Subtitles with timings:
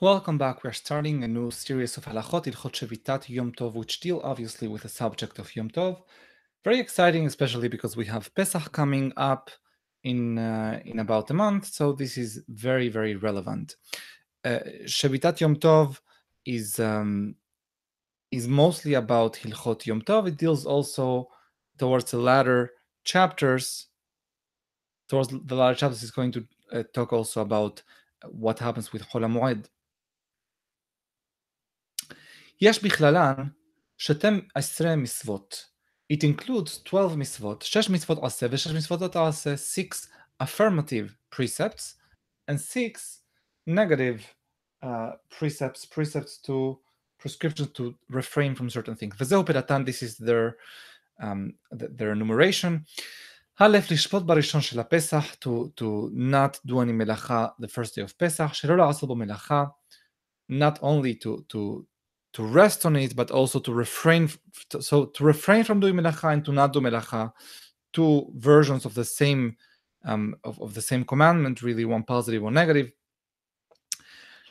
[0.00, 0.62] Welcome back.
[0.62, 4.82] We're starting a new series of halachot ilchot shevitat Yom Tov, which deal obviously with
[4.82, 6.02] the subject of Yom Tov.
[6.62, 9.50] Very exciting, especially because we have Pesach coming up
[10.04, 13.76] in uh, in about a month, so this is very very relevant.
[14.44, 15.98] Uh, shevitat Yom Tov
[16.44, 17.34] is um,
[18.30, 20.28] is mostly about Hilchot Yom Tov.
[20.28, 21.30] It deals also
[21.78, 22.72] towards the latter
[23.02, 23.86] chapters.
[25.08, 27.82] Towards the latter chapters, is going to uh, talk also about
[28.28, 29.24] what happens with Chol.
[32.61, 33.33] יש בכללן
[33.97, 35.65] שתם עשרה מצוות.
[36.13, 39.83] It includes 12 מצוות, שש מצוות עשה ושש מצוות לא תעשה, 6
[40.43, 41.95] affirmative precepts
[42.51, 43.21] and 6
[43.67, 44.19] negative
[44.83, 46.79] uh, precepts, precepts to
[47.19, 49.15] prescriptions to refrain from certain things.
[49.19, 50.55] וזהו פרטן, this is their,
[51.21, 52.79] um, their enumeration.
[53.59, 55.49] א', לשפוט בראשון של הפסח, to,
[55.79, 59.63] to not do any מלאכה the first day of פסח, שלא לעשות בו מלאכה,
[60.51, 61.83] not only to, to,
[62.35, 64.29] to rest on it, but also to refrain.
[64.79, 67.31] So to refrain from doing melacha and to not do melacha,
[67.93, 69.57] two versions of the same
[70.05, 72.91] um, of, of the same commandment, really one positive, one negative.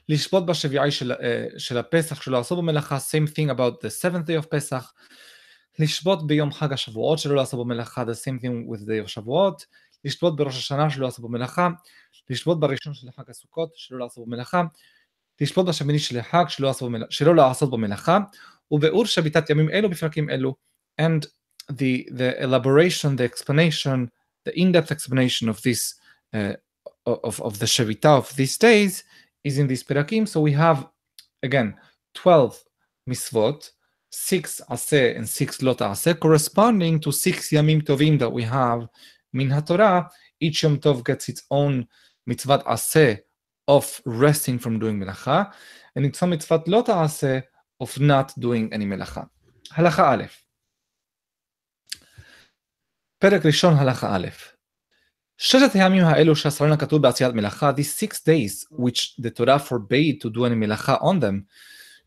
[0.09, 4.45] לשפוט בשביעי של, uh, של הפסח, שלא לעשות במלאכה, same thing about the seventh day
[4.45, 4.95] of פסח.
[5.79, 9.67] לשפוט ביום חג השבועות, שלא לעשות במלאכה, the same thing with the day of שבועות.
[10.05, 11.69] לשפוט בראש השנה, שלא לעשות במלאכה.
[12.31, 14.63] לשפוט בראשון של חג הסוכות, שלא לעשות במלאכה.
[15.38, 16.46] תשפוט בשמיני של החג
[17.10, 18.20] שלא לעשות בו מלאכה,
[18.72, 20.56] וביאור שביתת ימים אלו בפרקים אלו.
[21.02, 21.26] And
[21.72, 24.10] the, the elaboration, the explanation,
[24.46, 25.96] the in-depth explanation of this,
[26.34, 26.54] uh,
[27.06, 29.04] of, of the Shavita of these days
[29.44, 30.28] is in these perakim.
[30.28, 30.88] So we have,
[31.44, 31.76] again,
[32.14, 32.64] 12
[33.10, 33.72] misvot,
[34.10, 38.88] 6 aseh and 6 lo ta'aseh, corresponding to 6 yamim tovim that we have
[39.34, 40.10] min HaTorah.
[40.40, 41.88] Each yom tov gets its own
[42.26, 43.20] mitzvah aseh
[43.69, 45.53] of resting from doing melacha,
[45.95, 47.43] and it's some mitzvat lo ta'aseh
[47.81, 49.27] of not doing any melacha.
[49.71, 50.25] הלכה א',
[53.19, 54.29] פרק ראשון הלכה א',
[55.39, 60.31] ששת הימים האלו שעשרנה כתוב בעשיית מלאכה, these six days which the Torah forbade to
[60.31, 61.45] do any מלאכה on them,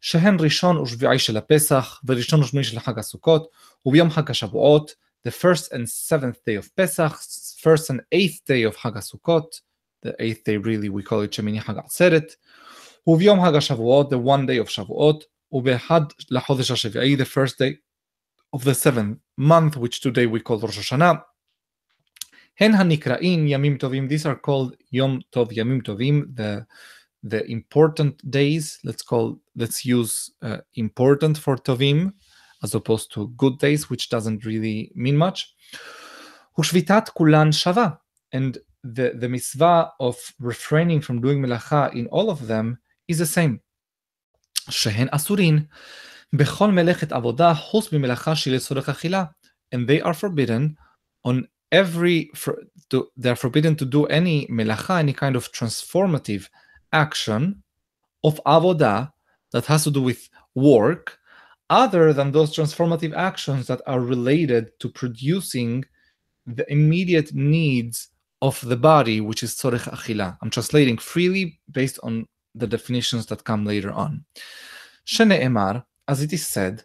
[0.01, 3.47] שהן ראשון ושביעי של הפסח, וראשון ושמיני של חג הסוכות,
[3.85, 4.91] וביום חג השבועות,
[5.27, 7.15] the first and seventh day of Pesach,
[7.61, 9.61] first and eighth day of חג הסוכות,
[10.05, 12.35] the eighth day really we call it שמיני חג עצרת,
[13.07, 16.01] וביום חג השבועות, the one day of שבועות, ובאחד
[16.31, 17.73] לחודש השביעי, the first day
[18.55, 21.11] of the seventh month, which today we call ראש השנה.
[22.59, 26.63] הן הנקראים ימים טובים, these are called יום טוב, ימים טובים, the,
[27.25, 32.11] the important days, let's call, let's use uh, important for טובים,
[32.63, 35.55] as opposed to good days, which doesn't really mean much.
[36.59, 37.89] ושביתת כולן שווה,
[38.35, 43.25] and the, the mitzvah of refraining from doing melacha in all of them is the
[43.25, 43.59] same.
[44.69, 45.65] שהן אסורין
[46.33, 49.25] בכל מלאכת עבודה חוץ ממלאכה שלצורך אכילה,
[49.75, 50.75] and they are forbidden
[51.27, 56.47] on every, for, to, they are forbidden to do any melacha, any kind of transformative
[56.93, 57.63] action
[58.23, 59.11] of avodah
[59.51, 61.17] that has to do with work,
[61.69, 65.83] other than those transformative actions that are related to producing
[66.45, 68.09] the immediate needs
[68.40, 70.38] of the body, which is tzorech achila.
[70.40, 74.24] I'm translating freely based on the definitions that come later on.
[75.06, 76.84] Shene'emar, as it is said,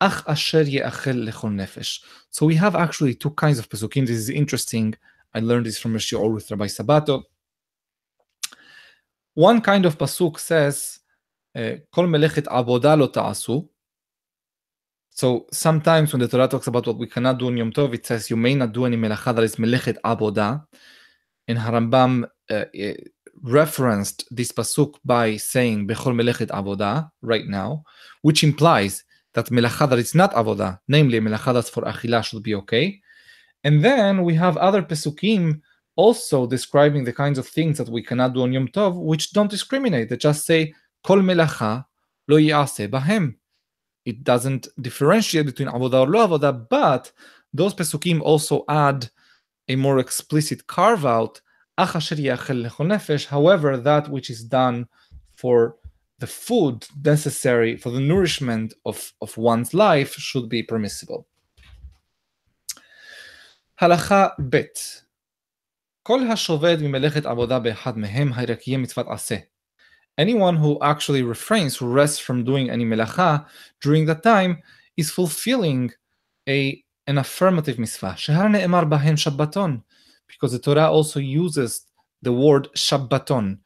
[0.00, 2.00] ach asher ye'achel lechol nefesh.
[2.30, 4.06] So we have actually two kinds of pesukim.
[4.06, 4.94] This is interesting.
[5.34, 7.22] I learned this from Rashi Or with Rabbi Sabato.
[9.34, 11.00] One kind of pasuk says,
[11.54, 13.66] kol melechet avodah lo ta'asu.
[15.14, 18.06] So sometimes when the Torah talks about what we cannot do in Yom Tov, it
[18.06, 20.64] says you may not do any melacha that is melechet avodah.
[21.48, 22.64] And Harambam uh,
[23.42, 27.84] referenced this pasuk by saying bechol melechet avodah right now,
[28.22, 32.54] which implies that melacha that is not avodah, namely melacha that's for achila, should be
[32.54, 32.98] okay.
[33.64, 35.60] And then we have other pesukim
[35.94, 39.50] also describing the kinds of things that we cannot do on Yom Tov, which don't
[39.50, 40.08] discriminate.
[40.08, 40.72] They just say
[41.04, 41.84] kol melacha
[42.28, 43.34] lo yase bahem.
[44.05, 47.11] It doesn't differentiate between avodah or lo avodah, but
[47.53, 49.09] those pesukim also add
[49.67, 51.41] a more explicit carve out.
[51.77, 54.87] However, that which is done
[55.35, 55.75] for
[56.19, 61.25] the food necessary for the nourishment of, of one's life should be permissible.
[63.79, 64.61] הלכה ב'
[66.03, 69.35] כל השובד ממלאכת עבודה באחד מהם הירקיה מצוות עשה.
[70.18, 73.46] anyone who actually refrains, who rests from doing any melacha
[73.80, 74.62] during that time,
[74.96, 75.90] is fulfilling
[76.48, 78.16] a an affirmative mitzvah.
[80.28, 81.86] Because the Torah also uses
[82.22, 83.58] the word Shabbaton.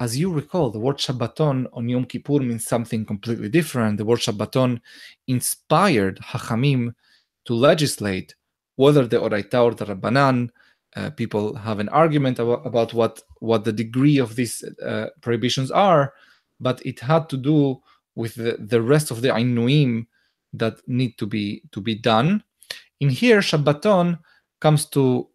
[0.00, 3.98] As you recall, the word Shabbaton on Yom Kippur means something completely different.
[3.98, 4.80] The word Shabbaton
[5.26, 6.94] inspired Hachamim
[7.44, 8.34] to legislate
[8.76, 10.50] whether the Oraita or the Rabbanan
[10.96, 15.70] uh, people have an argument about, about, what, what the degree of these uh, prohibitions
[15.70, 16.14] are,
[16.60, 17.80] but it had to do
[18.14, 20.06] with the, the rest of the Ainuim
[20.54, 22.42] that need to be to be done.
[23.00, 24.18] In here, Shabbaton
[24.60, 25.28] comes to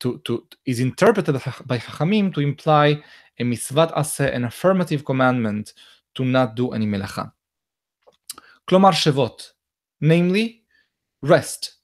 [0.00, 1.34] to, to is interpreted
[1.66, 3.02] by Hachamim to imply
[3.38, 5.72] a mitzvat aseh, an affirmative commandment
[6.14, 7.32] to not do any melacha.
[8.68, 9.52] Klomar shevot,
[10.00, 10.62] namely,
[11.22, 11.74] rest,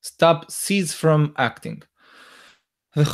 [0.00, 1.82] stop, cease from acting.
[2.95, 3.05] and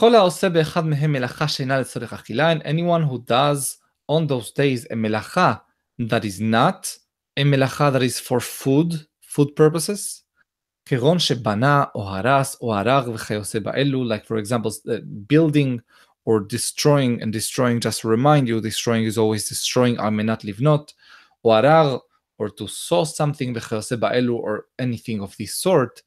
[2.66, 3.77] anyone who does
[4.07, 5.56] on those days a מלאכה
[6.00, 6.98] that is not
[7.38, 10.24] a מלאכה that is for food, food purposes,
[10.86, 14.72] כגון שבנה או הרס או הרג וכיוצא באלו, like for example,
[15.33, 15.80] building
[16.25, 20.94] or destroying, and destroying, just to remind you, destroying is always destroying על מנת לבנות,
[21.45, 21.98] או הרג,
[22.42, 26.01] or to saw something וכיוצא באלו, or anything of this sort,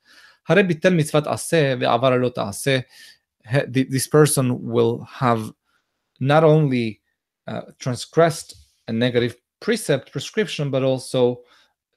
[0.48, 2.78] הרי ביטל מצוות עשה ועבר ללא תעשה,
[3.68, 5.52] this person will have
[6.20, 7.00] not only
[7.46, 8.54] uh, transgressed
[8.88, 11.40] a negative precept prescription, but also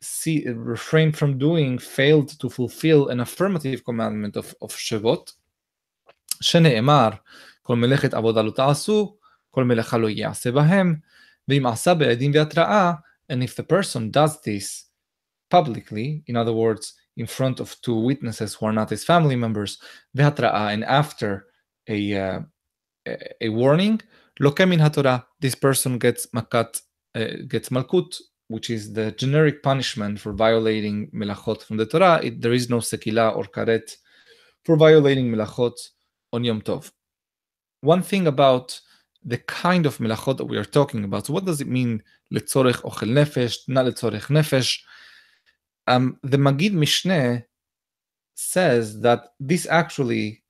[0.01, 5.33] see refrain from doing, failed to fulfill an affirmative commandment of, of Shevot,
[6.41, 7.09] שנאמר,
[7.61, 9.17] כל מלאכת עבודה לא תעשו,
[9.51, 10.95] כל מלאכה לא יעשה בהם,
[11.47, 12.93] ואם עשה בעדים והתראה,
[13.31, 14.85] and if the person does this
[15.49, 19.78] publicly, in other words, in front of two witnesses who are not his family members,
[20.16, 21.46] Vehatra'a, and after
[21.88, 22.40] a, uh,
[23.40, 24.00] a warning,
[24.40, 26.80] Lokemin HaTorah, this person gets makat,
[27.14, 32.20] uh, gets malkut, which is the generic punishment for violating melachot from the Torah.
[32.22, 33.96] It, there is no sekila or karet
[34.64, 35.74] for violating melachot
[36.32, 36.90] on Yom Tov.
[37.80, 38.78] One thing about
[39.24, 41.26] the kind of melachot that we are talking about.
[41.26, 42.02] So what does it mean
[42.32, 44.78] letzorech ochel nefesh, not letzorech nefesh?
[45.86, 47.44] Um, the Magid Mishneh
[48.34, 50.42] says that this actually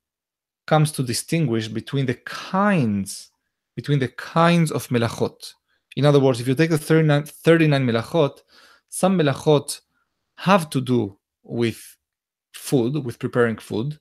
[0.66, 3.30] comes to distinguish between the kinds,
[3.74, 5.54] between the kinds of melachot.
[5.96, 8.42] In other words, if you take the 39, 39 melachot,
[8.88, 9.80] some melachot
[10.36, 11.96] have to do with
[12.52, 13.98] food, with preparing food,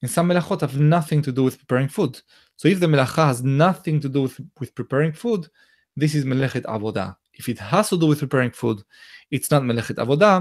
[0.00, 2.20] and some melachot have nothing to do with preparing food.
[2.56, 5.48] So if the melacha has nothing to do with, with preparing food,
[5.96, 8.82] this is melechet avodah if it has to do with preparing food,
[9.30, 10.36] it's not melechet avodah,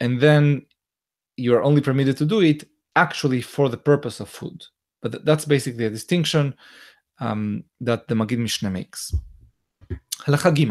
[0.00, 0.66] and then
[1.36, 2.64] you are only permitted to do it
[2.96, 4.64] actually for the purpose of food.
[5.00, 6.54] But that's basically a distinction
[7.18, 9.14] um, that the Magid Mishneh makes.
[10.26, 10.66] הלכה ג'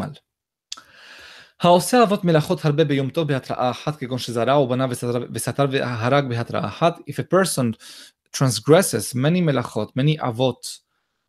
[1.60, 4.86] העושה אבות מלאכות הרבה ביום טוב בהתראה אחת, כגון שזרע או בנה
[5.34, 7.76] וסתר והרג בהתראה אחת, if a person
[8.36, 10.78] transgresses many מלאכות, many avot,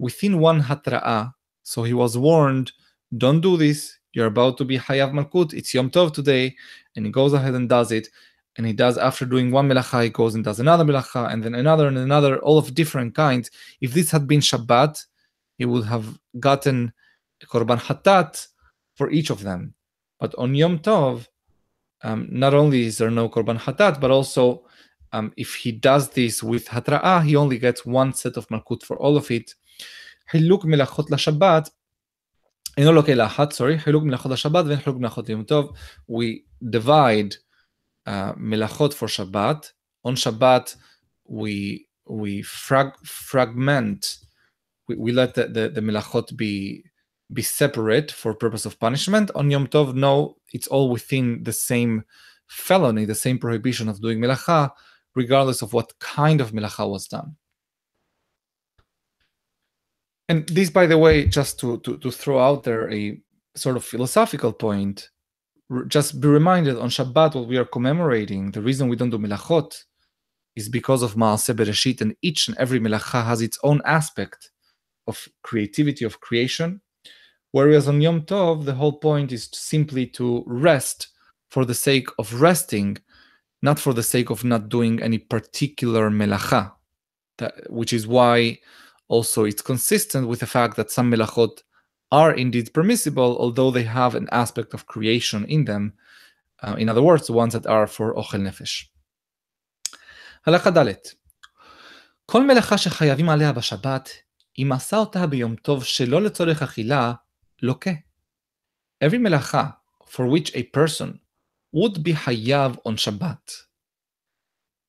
[0.01, 1.31] within one hatra'ah,
[1.63, 2.71] so he was warned,
[3.18, 5.54] don't do this, you're about to be Hayav Malkut.
[5.54, 6.56] It's Yom Tov today.
[6.95, 8.10] And he goes ahead and does it.
[8.56, 11.56] And he does, after doing one melacha, he goes and does another melacha, and then
[11.56, 13.50] another and another, all of different kinds.
[13.81, 15.04] If this had been Shabbat,
[15.57, 16.94] he would have gotten
[17.45, 18.48] Korban Hatat
[18.95, 19.74] for each of them.
[20.19, 21.27] But on Yom Tov,
[22.04, 24.65] um, not only is there no Korban Hatat, but also
[25.13, 28.98] um, if he does this with hatra'ah, he only gets one set of malkut for
[28.98, 29.56] all of it.
[30.31, 31.71] Hiluk milachot la Shabbat
[32.76, 35.73] אינו לוקה לאחת, sorry, חילוק מלאכות לשבת ואין חילוק מלאכות ליום טוב.
[36.11, 36.25] We
[36.64, 37.35] divide
[38.09, 39.73] uh, melachot for Shabbat.
[40.04, 40.76] On Shabbat,
[41.28, 44.18] we we frag, fragment,
[44.88, 46.85] we, we let the, the, the melachot be
[47.33, 49.30] be separate for purpose of punishment.
[49.35, 52.04] On Yom Tov, no, it's all within the same
[52.47, 54.71] felony, the same prohibition of doing melacha,
[55.14, 57.37] regardless of what kind of melacha was done.
[60.30, 63.20] And this, by the way, just to, to, to throw out there a
[63.56, 65.10] sort of philosophical point,
[65.88, 69.84] just be reminded on Shabbat, what we are commemorating, the reason we don't do melachot
[70.56, 74.51] is because of Maaseh Bereshit, and each and every melacha has its own aspect
[75.08, 76.80] of creativity, of creation,
[77.53, 81.10] Whereas on Yom Tov, the whole point is simply to rest
[81.51, 82.98] for the sake of resting,
[83.62, 86.72] not for the sake of not doing any particular melacha.
[87.38, 88.60] That, which is why
[89.09, 91.62] also it's consistent with the fact that some melachot
[92.11, 95.92] are indeed permissible, although they have an aspect of creation in them.
[96.62, 98.87] Uh, in other words, the ones that are for ochel nefesh.
[100.47, 100.95] הלכה ד'
[102.26, 104.11] כל מלאכה שחייבים עליה בשבת,
[104.59, 107.12] אם עשה אותה ביום טוב שלא לצורך אכילה,
[107.64, 107.88] loke.
[109.04, 109.76] Every melacha
[110.07, 111.21] for which a person
[111.73, 113.68] would be hayav on Shabbat,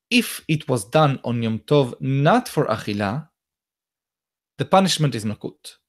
[0.09, 3.29] if it was done on Yom Tov not for achila,
[4.57, 5.79] the punishment is makut.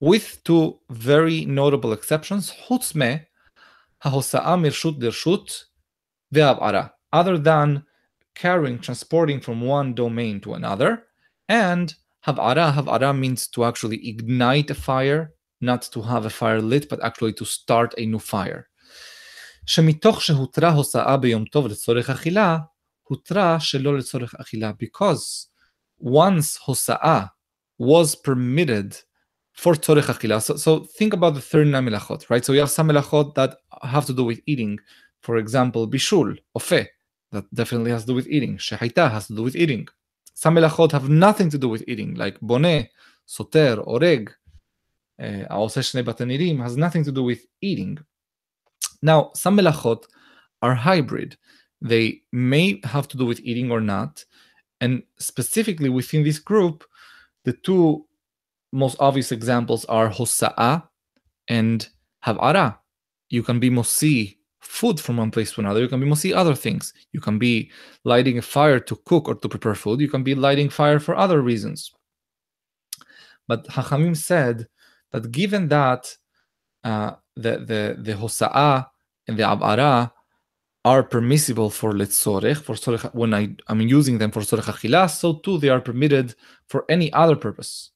[0.00, 5.64] with two very notable exceptions, חוץ מההוסאה מרשות לרשות
[6.32, 7.82] והבערה, other than
[8.34, 11.04] carrying, transporting from one domain to another,
[11.48, 11.94] and
[12.26, 17.02] hab'ara, hab'ara means to actually ignite a fire, not to have a fire lit, but
[17.02, 18.66] actually to start a new fire.
[19.66, 22.58] שמתוך שהותרה הוסאה ביום טוב לצורך אכילה,
[23.02, 25.48] הותרה שלא לצורך אכילה, because
[26.02, 27.24] once הוסאה
[27.81, 28.95] was permitted
[29.53, 30.39] for tzorech achila.
[30.39, 32.45] So, so think about the 39 melachot, right?
[32.45, 34.79] So you have some melachot that have to do with eating.
[35.21, 36.87] For example, bishul, ofe,
[37.31, 38.57] that definitely has to do with eating.
[38.57, 39.87] Shehaita has to do with eating.
[40.35, 42.87] Some melachot have nothing to do with eating, like boneh,
[43.25, 44.29] soter, oreg,
[45.19, 47.97] uh, has nothing to do with eating.
[49.01, 50.03] Now, some melachot
[50.61, 51.35] are hybrid.
[51.81, 54.23] They may have to do with eating or not.
[54.79, 56.83] And specifically within this group,
[57.45, 58.05] the two
[58.71, 60.83] most obvious examples are hosa'a
[61.47, 61.89] and
[62.25, 62.77] hav'ara.
[63.29, 65.81] You can be mosi food from one place to another.
[65.81, 66.93] You can be mosi other things.
[67.11, 67.71] You can be
[68.03, 69.99] lighting a fire to cook or to prepare food.
[69.99, 71.91] You can be lighting fire for other reasons.
[73.47, 74.67] But Hachamim said
[75.11, 76.15] that given that
[76.83, 78.87] uh, the the the hosa'a
[79.27, 80.11] and the ab'ara
[80.84, 85.34] are permissible for letzorech, for tzorech, when I am using them for tzorech achila, so
[85.34, 86.34] too they are permitted
[86.68, 87.90] for any other purpose.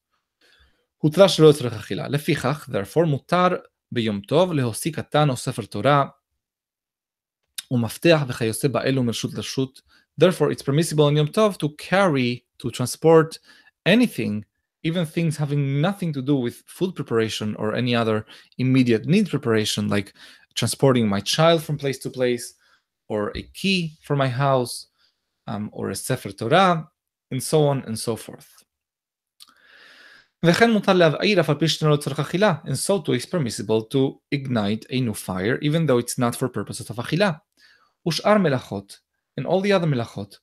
[0.97, 2.07] הותרה שלא לצורך אכילה.
[2.07, 3.47] לפיכך, therefore, מותר
[3.91, 6.05] ביום טוב להוציא קטן או ספר תורה
[7.71, 9.81] ומפתח וכיוצא באלו מרשות לרשות.
[10.21, 13.37] Therefore, it's permissible in יום טוב to carry, to transport
[13.87, 14.43] anything,
[14.83, 18.25] even things having nothing to do with food preparation or any other
[18.57, 20.13] immediate need preparation, like
[20.55, 22.53] transporting my child from place to place,
[23.07, 24.87] or a key for my house,
[25.47, 26.87] um, or a Sefer Torah,
[27.31, 28.61] and so on and so forth.
[30.45, 34.19] וכן מותר להבעיר אף על פי שאינו לצורך אכילה, and so too is permissible to
[34.35, 37.31] ignite a new fire, even though it's not for purposes of אכילה.
[38.07, 38.99] ושאר מלאכות,
[39.39, 40.37] and all the other מלאכות,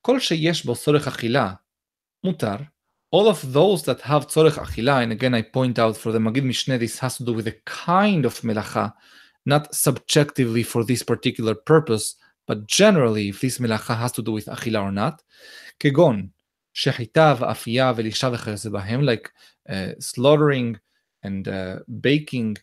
[0.00, 1.54] כל שיש בו צורך אכילה,
[2.24, 2.56] מותר.
[3.16, 6.44] All of those that have צורך אכילה, and again I point out for the מגיד
[6.44, 8.88] משנה, this has to do with a kind of מלאכה,
[9.46, 12.14] not subjectively for this particular purpose,
[12.46, 15.22] but generally if this מלאכה has to do with אכילה or not,
[15.80, 16.28] כגון
[16.74, 19.28] שחיטה ואפייה ולישה וכיוצא בהם, like
[19.68, 20.76] uh, slaughtering
[21.24, 22.56] and uh, baking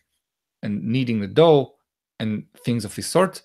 [0.62, 1.74] and kneading the dough
[2.20, 3.40] and things of this sort.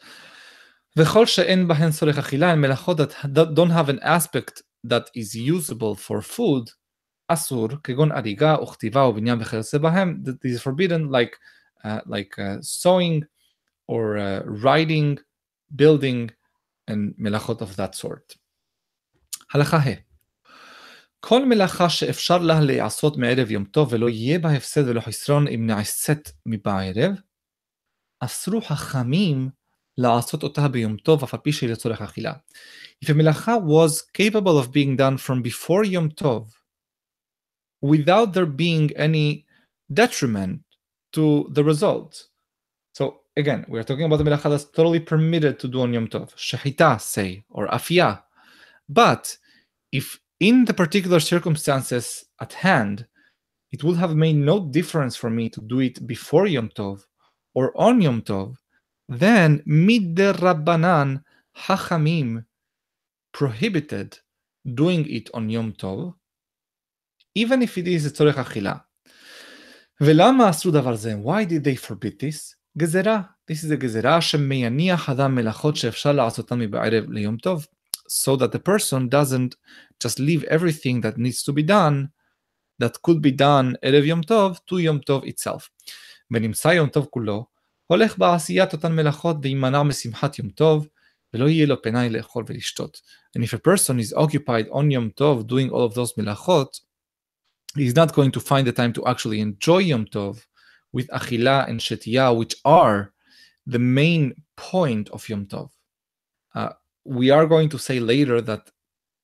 [0.98, 5.96] וכל שאין בהן צורך אכילה, הן מלאכות that don't have an aspect that is usable
[5.96, 6.72] for food,
[7.28, 11.57] אסור, כגון אריגה או כתיבה או בניין וכיוצא בהם, that is forbidden, like, uh,
[12.06, 13.24] like uh, sewing
[13.88, 15.18] or uh, writing,
[15.76, 16.30] building,
[16.88, 18.38] and מלאכות of that sort.
[19.54, 20.14] הלכה ה'
[21.20, 25.68] כל מלאכה שאפשר לה להיעשות מערב יום טוב ולא יהיה בה הפסד ולא חסרון אם
[25.68, 27.12] נעשית מבערב,
[28.20, 29.50] אסרו חכמים
[29.98, 32.34] לעשות אותה ביום טוב אף על פי שהיא לצורך אכילה.
[33.06, 36.54] If a מלאכה was capable of being done from before יום טוב,
[37.86, 39.44] without there being any
[39.94, 40.67] detriment
[41.19, 42.13] to the result.
[42.95, 43.05] So
[43.37, 46.29] again, we are talking about the melacha that's totally permitted to do on Yom Tov,
[46.37, 48.23] shahita, say, or afia.
[48.89, 49.37] But
[49.91, 53.07] if in the particular circumstances at hand,
[53.73, 57.05] it would have made no difference for me to do it before Yom Tov
[57.53, 58.55] or on Yom Tov,
[59.09, 61.25] then midder Rabbanan
[61.57, 62.45] Hachamim
[63.33, 64.17] prohibited
[64.73, 66.15] doing it on Yom Tov,
[67.35, 68.85] even if it is a tzorech achila.
[70.02, 71.16] ולמה עשו דבר זה?
[71.24, 72.56] Why did they forbid this?
[72.78, 73.22] גזרה.
[73.52, 77.66] This is a גזרה שמייניח אדם מלאכות שאפשר לעשותן מבערב ליום טוב
[78.10, 79.56] so that the person doesn't
[80.04, 82.10] just leave everything that needs to be done,
[82.80, 85.70] that could be done ערב יום טוב, to יום טוב itself.
[86.32, 87.46] ונמצא יום טוב כולו,
[87.88, 90.88] הולך בעשיית אותן מלאכות וימנע משמחת יום טוב,
[91.34, 93.02] ולא יהיה לו פנאי לאכול ולשתות.
[93.38, 96.80] And if a person is occupied on יום טוב doing all of those מלאכות,
[97.79, 100.45] he's not going to find the time to actually enjoy Yom Tov
[100.93, 103.13] with Achila and Shetia, which are
[103.67, 105.71] the main point of Yom Tov.
[106.55, 106.71] Uh,
[107.05, 108.71] we are going to say later that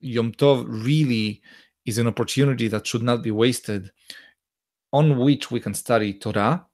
[0.01, 1.43] Yom Tov really
[1.87, 3.91] is an opportunity that should not be wasted,
[4.93, 6.67] on which we can study Torah.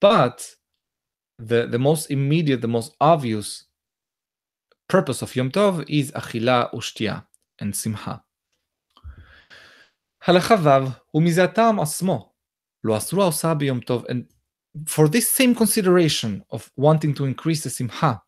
[0.00, 0.54] But
[1.38, 3.64] the, the most immediate, the most obvious
[4.88, 7.26] purpose of Yom Tov is Achila Ushtia
[7.58, 8.23] and Simcha.
[10.27, 12.33] הלכה ו' ומזה הטעם עצמו
[12.83, 14.23] לא אסרו ההוצאה ביום טוב and
[14.87, 18.21] for this same consideration of wanting to increase the simcha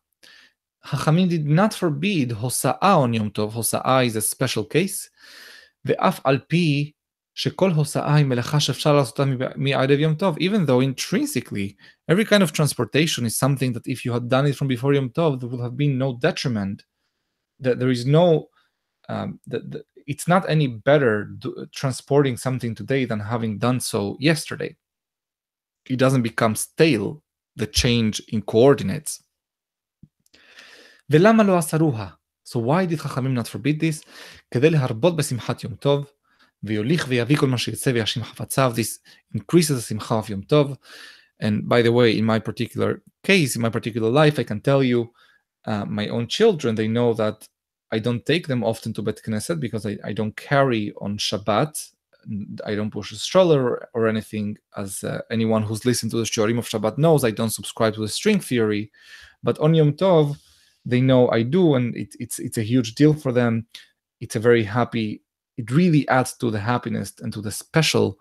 [0.84, 3.52] Hachamim did not forbid Hosa'a on Yom Tov.
[3.52, 5.08] Hosa'a is a special case.
[5.84, 6.92] ואף על פי
[7.34, 9.24] שכל הוסאה היא מלאכה שאפשר לעשותה
[9.56, 11.74] מערב יום טוב, even though intrinsically
[12.10, 15.08] every kind of transportation is something that if you had done it from before יום
[15.08, 16.82] טוב, there would have been no detriment.
[17.60, 18.48] That there is no,
[19.08, 24.16] um, that, that it's not any better do, transporting something today than having done so
[24.20, 24.76] yesterday.
[25.88, 27.22] It doesn't become stale,
[27.56, 29.22] the change in coordinates.
[31.10, 32.08] ולמה לא אסרוה?
[32.44, 34.04] So why did חכמים not forbid this?
[34.50, 36.06] כדי להרבות בשמחת יום טוב,
[36.62, 38.72] ויוליך ויביא כל מה שירצה וישים חפציו.
[38.76, 38.98] This
[39.36, 40.76] increases the שמחה of יום טוב.
[41.42, 44.82] And by the way, in my particular case, in my particular life, I can tell
[44.82, 45.12] you,
[45.66, 47.48] uh, my own children, they know that
[47.91, 51.91] I don't take them often to Bet Knesset because I, I don't carry on Shabbat.
[52.65, 54.57] I don't push a stroller or anything.
[54.75, 58.01] As uh, anyone who's listened to the Shorim of Shabbat knows, I don't subscribe to
[58.01, 58.91] the string theory.
[59.41, 60.37] But on Yom Tov,
[60.85, 63.67] they know I do, and it, it's it's a huge deal for them.
[64.19, 65.21] It's a very happy.
[65.57, 68.17] It really adds to the happiness and to the special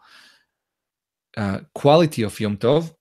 [1.36, 2.94] uh, quality of Yom Tov.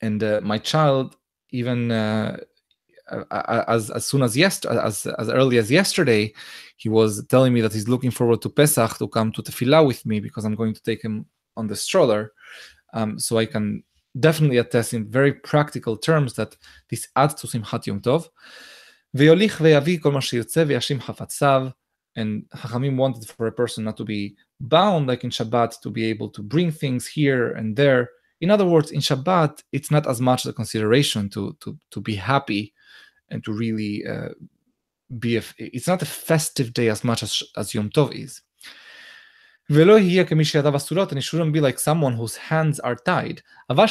[0.00, 1.16] And uh, my child,
[1.50, 2.38] even uh,
[3.11, 6.33] as as soon as yesterday, as as early as yesterday,
[6.77, 10.05] he was telling me that he's looking forward to Pesach to come to Tefillah with
[10.05, 11.25] me because I'm going to take him
[11.57, 12.31] on the stroller,
[12.93, 13.83] um, so I can
[14.19, 16.55] definitely attest in very practical terms that
[16.89, 18.29] this adds to Simchat Yom Tov.
[19.15, 21.67] ויוליך ויביא כל מה שירצה וישים חפציו.
[22.15, 26.05] And Hachamim wanted for a person not to be bound like in Shabbat, to be
[26.05, 28.09] able to bring things here and there.
[28.39, 32.15] In other words, in Shabbat, it's not as much a consideration to to to be
[32.15, 32.73] happy
[33.30, 34.30] and to really uh,
[35.18, 38.40] be a, it's not a festive day as much as, as Yom Tov is.
[39.70, 43.42] And it shouldn't be like someone whose hands are tied.
[43.68, 43.90] But other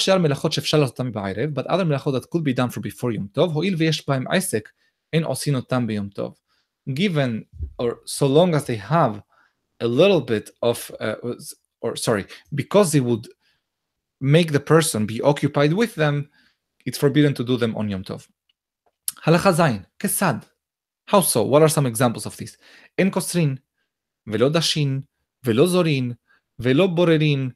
[1.85, 3.53] melachot that could be done for before Yom Tov,
[6.93, 7.45] given
[7.77, 9.21] or so long as they have
[9.79, 11.15] a little bit of, uh,
[11.81, 12.25] or sorry,
[12.55, 13.27] because they would
[14.19, 16.29] make the person be occupied with them,
[16.85, 18.27] it's forbidden to do them on Yom Tov.
[19.26, 19.62] הלכה ז',
[19.98, 20.34] כסד.
[21.10, 21.42] How so?
[21.42, 22.56] What are some examples of this?
[22.98, 23.56] אין קוצרין,
[24.26, 25.00] ולא דשין,
[25.44, 26.12] ולא זורין,
[26.58, 27.50] ולא בוררין,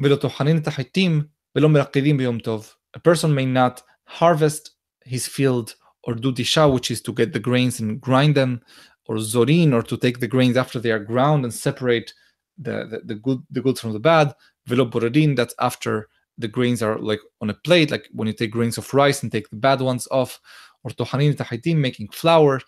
[0.00, 1.22] ולא טוחנין את החיטים,
[1.56, 2.74] ולא מרקדים ביום טוב.
[2.96, 3.82] A person may not
[4.18, 4.70] harvest
[5.04, 5.74] his field
[6.06, 8.60] or do disha, which is to get the grains and grind them,
[9.06, 12.12] or zorin, or to take the grains after they are ground and separate
[12.58, 14.34] the, the, the good the goods from the bad.
[14.66, 18.50] Velo boradin, that's after the grains are like on a plate, like when you take
[18.50, 20.40] grains of rice and take the bad ones off,
[20.88, 22.60] or tohanin tahitim, making flour.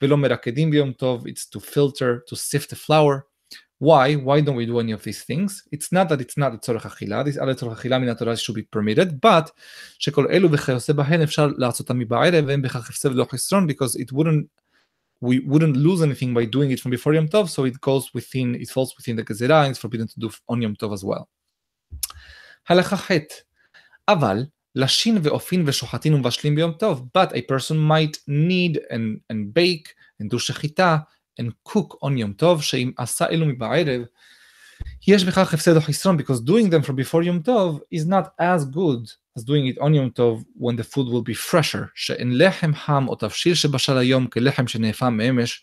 [0.00, 3.26] Velo merakedim biyom tov, it's to filter, to sift the flour.
[3.78, 4.14] Why?
[4.14, 5.64] Why don't we do any of these things?
[5.72, 8.54] It's not that it's not a tzorech אכילה, these other tzorech אכילה מן התורה should
[8.54, 9.50] be permitted, but
[9.98, 14.46] שכל אלו וכיוצא בהן אפשר לעשותם מבערב ואין בכך הפסד ולא חסרון, because it wouldn't
[15.20, 18.54] we wouldn't lose anything by doing it from before Yom Tov, so it goes within,
[18.54, 21.28] it falls within the גזירה, and it's forbidden to do on Yom Tov as well.
[22.68, 23.10] הלכה ח'
[24.08, 29.88] אבל לשין ואופין ושוחטין ומבשלים ביום טוב, but a person might need and, and bake
[30.22, 30.98] and do שחיטה
[31.40, 34.02] and cook on Yom Tov, שאם עשה אלו מבערב,
[35.08, 38.64] יש בכך הפסד או חסרון, because doing them from before Yom Tov is not as
[38.64, 42.74] good as doing it on Yom Tov when the food will be fresher, שאין לחם
[42.74, 45.62] חם או תבשיל שבשל היום כלחם שנאפה מאמש,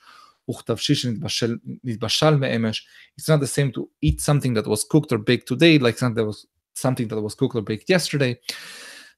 [0.49, 2.87] וכתבשיל שנתבשל מאמש.
[3.19, 6.15] It's not the same to eat something that was cooked or baked today, like something
[6.15, 8.33] that was, something that was cooked or baked yesterday.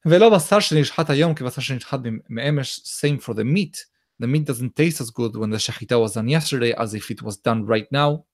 [0.06, 3.92] ולא בשר שנשחט היום כבשר שנשחט מאמש, same for the meat.
[4.22, 7.22] the meat doesn't taste as good when the shechita was done yesterday as if it
[7.22, 8.24] was done right now.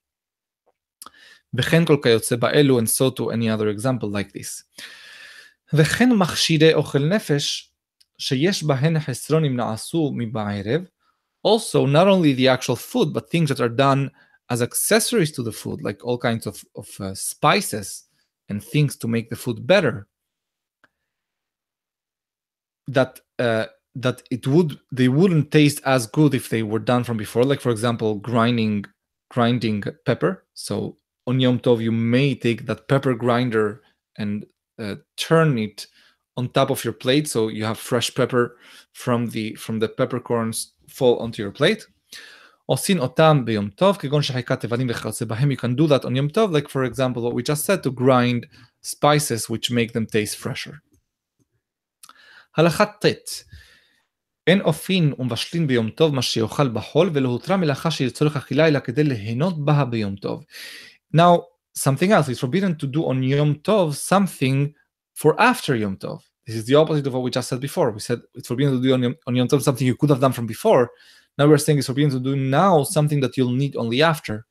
[1.54, 4.64] וכן כל כיוצא באלו, and so to any other example like this.
[5.72, 7.72] וכן מכשירי אוכל נפש,
[8.18, 10.82] שיש בהן חסרון אם נעשו מבערב,
[11.46, 14.10] also not only the actual food, but things that are done
[14.50, 18.04] as accessories to the food, like all kinds of, of uh, spices
[18.48, 20.06] and things to make the food better.
[22.86, 27.16] That uh, that it would they wouldn't taste as good if they were done from
[27.16, 28.84] before like for example grinding
[29.30, 33.82] grinding pepper so on yom tov you may take that pepper grinder
[34.16, 34.46] and
[34.78, 35.86] uh, turn it
[36.36, 38.56] on top of your plate so you have fresh pepper
[38.92, 41.86] from the from the peppercorns fall onto your plate
[42.70, 46.28] עושים אותם ביום טוב, כגון שחיקת תבנים וכיוצא בהם, you can do that on יום
[46.28, 48.46] טוב, like for example what we just said, to grind
[48.82, 50.74] spices which make them taste fresher.
[52.56, 53.04] הלכה ט'
[54.46, 58.78] אין אופין ומבשלין ביום טוב מה שיאכל בחול, ולא הותרה מלאכה שהיא לצורך אכילה, אלא
[58.78, 60.44] כדי ליהנות בה ביום טוב.
[61.16, 61.40] Now,
[61.78, 64.68] something else, it's forbidden to do on יום טוב something
[65.20, 66.20] for after יום טוב.
[66.48, 67.90] This is the opposite of what we just said before.
[67.90, 70.20] We said it's forbidden to do on Yom, on Yom Tov something you could have
[70.20, 70.88] done from before.
[71.36, 74.44] Now we're saying it's forbidden to do now something that you'll need only after.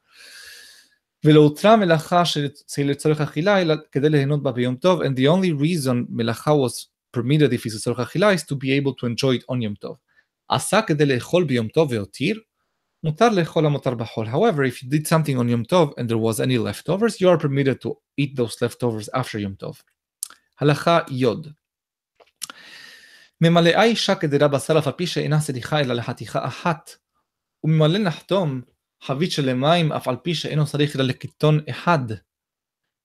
[1.24, 2.24] ולא הותרה מלאכה
[2.68, 7.54] שלצורך אכילה אלא כדי ליהנות בה ביום טוב, and the only reason מלאכה was permitted
[7.54, 9.98] if it's לצורך אכילה is to be able to enjoy it on יום טוב.
[10.50, 12.42] עשה כדי לאכול ביום טוב והותיר,
[13.04, 14.28] מותר לאכול המותר בחול.
[14.28, 17.38] However, if you did something on יום טוב and there was any leftovers, you are
[17.38, 17.90] permitted to
[18.22, 19.82] eat those leftovers after יום טוב.
[20.60, 21.26] הלכה י.
[23.42, 26.90] ממלאה אישה כדירה בשר אף על פי שאינה סליחה אלא לחתיכה אחת,
[27.64, 28.62] וממלא נחתום
[29.04, 32.00] חבית של מים אף על פי שאינו צריך אלא לקיטון אחד,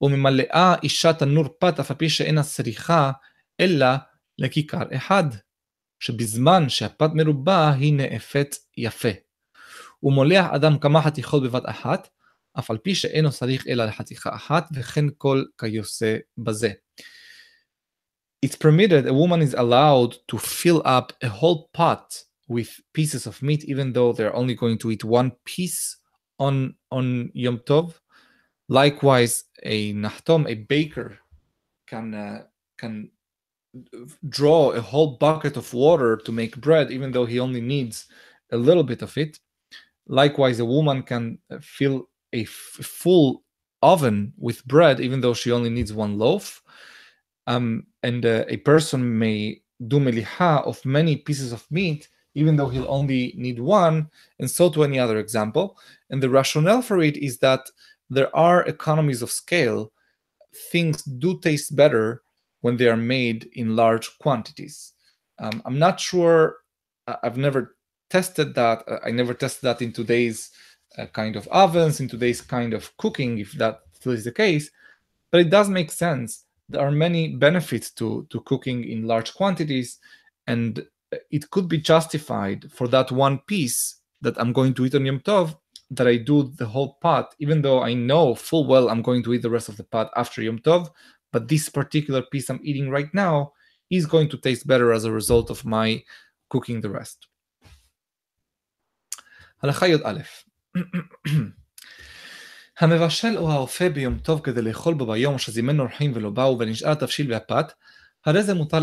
[0.01, 3.11] וממלאה אישה תנור פת אף על פי שאינה צריכה
[3.60, 3.88] אלא
[4.38, 5.24] לכיכר אחד,
[6.00, 9.10] שבזמן שהפת מרובה היא נאפת יפה.
[10.04, 12.08] ומולח אדם כמה חתיכות בבת אחת,
[12.60, 16.70] אף על פי שאינו צריך אלא לחתיכה אחת, וכן כל כיוצא בזה.
[18.46, 23.42] It's permitted, a woman is allowed to fill up a whole pot with pieces of
[23.42, 25.98] meat, even though they're only going to eat one piece
[26.40, 27.94] on on Yom Tov.
[28.70, 31.18] Likewise, a nahtom, a baker,
[31.88, 32.44] can uh,
[32.78, 33.10] can
[34.30, 38.08] draw a whole bucket of water to make bread, even though he only needs
[38.52, 39.40] a little bit of it.
[40.08, 43.44] Likewise, a woman can fill a full
[43.82, 46.62] oven with bread, even though she only needs one loaf.
[47.46, 52.70] Um, and uh, a person may do meliha of many pieces of meat even though
[52.70, 55.76] he'll only need one, and so to any other example.
[56.12, 57.62] And the rationale for it is that
[58.12, 59.92] there are economies of scale.
[60.72, 62.22] Things do taste better
[62.62, 64.94] when they are made in large quantities.
[65.40, 66.58] Um, I'm not sure,
[67.24, 67.76] I've never
[68.10, 68.84] tested that.
[69.06, 70.52] I never tested that in today's
[70.98, 74.72] uh, kind of ovens, in today's kind of cooking, if that still is the case.
[75.32, 76.46] But it does make sense.
[76.70, 80.00] There are many benefits to, to cooking in large quantities.
[80.48, 80.86] And
[81.32, 85.20] it could be justified for that one piece that I'm going to eat on Yom
[85.20, 85.56] Tov
[85.92, 89.34] that I do the whole pot, even though I know full well I'm going to
[89.34, 90.90] eat the rest of the pot after Yom Tov
[91.33, 93.53] But this particular piece I'm eating right now
[93.91, 96.03] is going to taste better as a result of my
[96.49, 97.27] cooking the rest.
[99.63, 100.21] הלכה י"א
[102.79, 107.33] המבשל או האופה ביום טוב כדי לאכול בו ביום שזימן אורחים ולא באו ונשאר תבשיל
[107.33, 107.73] והפת
[108.27, 108.79] הרי זה מותר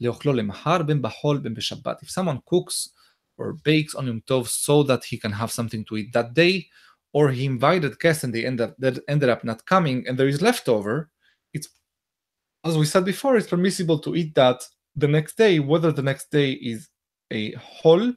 [0.00, 2.02] לאכלו למחר בין בחול בין בשבת.
[2.02, 2.88] If someone cooks
[3.38, 6.66] or bakes on Yom Tov so that he can have something to eat that day,
[7.12, 10.28] or he invited guests and they ended up, that ended up not coming and there
[10.28, 11.13] is leftover, it's,
[12.64, 14.62] as we said before, it's permissible to eat that
[14.96, 16.88] the next day, whether the next day is
[17.30, 18.12] a hol,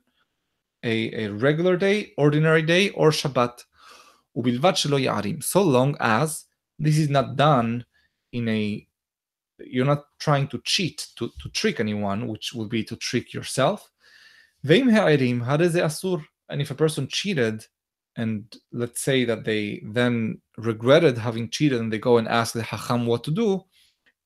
[0.84, 3.63] a, a regular day, ordinary day, or Shabbat.
[4.36, 6.45] ובלבד שלא יערים, so long as
[6.79, 7.86] this is not done
[8.32, 8.88] in a
[9.60, 13.89] you're not trying to cheat to, to trick anyone which would be to trick yourself
[14.67, 17.65] and if a person cheated
[18.15, 22.63] and let's say that they then regretted having cheated and they go and ask the
[22.63, 23.63] hacham what to do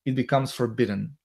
[0.05, 1.17] it becomes forbidden.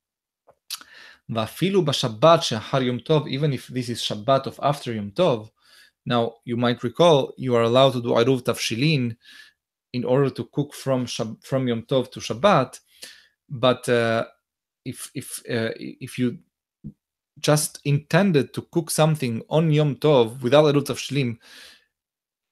[1.30, 5.50] Vafilu b'Shabbat shehar Yom Tov, even if this is Shabbat of after Yom Tov,
[6.06, 9.14] now you might recall you are allowed to do eruv tavshilin
[9.92, 12.80] in order to cook from from Yom Tov to Shabbat,
[13.50, 14.24] but uh,
[14.84, 16.38] if if uh, if you
[17.40, 21.36] just intended to cook something on Yom Tov without eruv tavshilin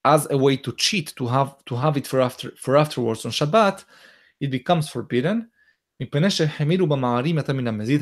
[0.05, 3.33] as a way to cheat to have to have it for after for afterwards on
[3.33, 3.85] Shabbat,
[4.41, 5.49] it becomes forbidden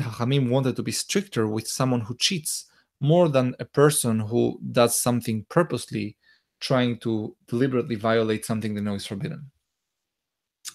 [0.06, 4.96] Hachamim wanted to be stricter with someone who cheats more than a person who does
[4.96, 6.16] something purposely,
[6.60, 9.40] trying to deliberately violate something they know is forbidden.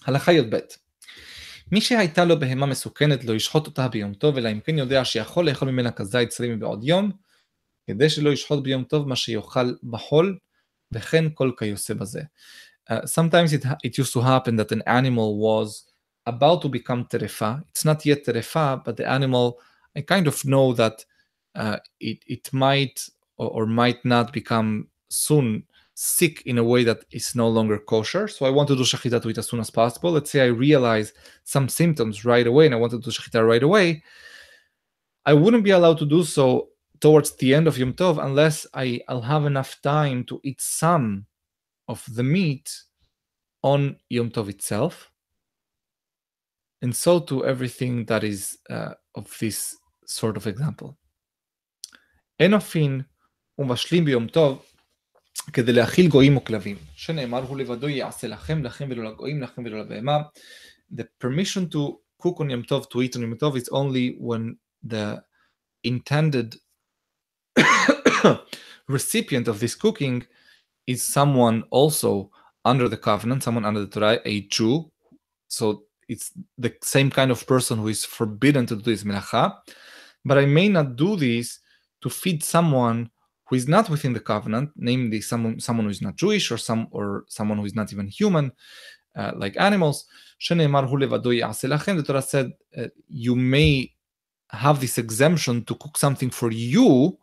[0.06, 0.56] הלכה י"ב
[1.72, 5.48] מי שהייתה לו בהמה מסוכנת לא ישחוט אותה ביום טוב, אלא אם כן יודע שיכול
[5.48, 7.12] לאכול ממנה כזית צרים מבעוד יום,
[7.86, 10.38] כדי שלא ישחוט ביום טוב מה שיאכל בחול,
[10.92, 12.20] וכן כל כיוצא בזה.
[12.90, 15.68] Uh, sometimes it, it used to happen that an animal was
[16.25, 17.63] about to become terefa.
[17.69, 19.59] It's not yet terefa, but the animal,
[19.95, 21.05] I kind of know that
[21.55, 23.07] uh, it, it might
[23.37, 28.27] or, or might not become soon sick in a way that is no longer kosher.
[28.27, 30.11] So I want to do shechita to it as soon as possible.
[30.11, 33.61] Let's say I realize some symptoms right away and I want to do shechita right
[33.61, 34.03] away.
[35.25, 39.01] I wouldn't be allowed to do so towards the end of Yom Tov unless I,
[39.07, 41.25] I'll have enough time to eat some
[41.87, 42.71] of the meat
[43.61, 45.10] on Yom Tov itself
[46.82, 49.76] And so to everything that is uh, of this
[50.06, 50.96] sort of example.
[52.40, 53.04] Enofin
[53.58, 54.62] umashlim biyom tov
[55.52, 59.80] כדי להאכיל גויים או כלבים, שנאמר הוא לבדו יעשה לכם, לכם ולא לגויים, לכם ולא
[59.80, 60.18] לבהמה.
[60.92, 64.56] The permission to cook on Yom Tov, to eat on Yom Tov, is only when
[64.82, 65.22] the
[65.84, 66.56] intended
[68.88, 70.24] recipient of this cooking
[70.86, 72.30] is someone also
[72.64, 74.90] under the covenant, someone under the Torah, a Jew.
[75.48, 79.54] So it's the same kind of person who is forbidden to do this melacha.
[80.24, 81.60] But I may not do this
[82.02, 83.10] to feed someone
[83.46, 86.88] who is not within the covenant, namely someone someone who is not Jewish or some
[86.90, 88.52] or someone who is not even human,
[89.16, 90.06] uh, like animals.
[90.48, 93.92] The Torah said uh, you may
[94.50, 97.18] have this exemption to cook something for you.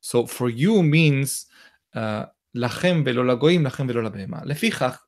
[0.00, 1.46] So for you means
[2.54, 4.40] לכם ולא לגויים, לכם ולא לבהמה.
[4.44, 5.04] לפיכך,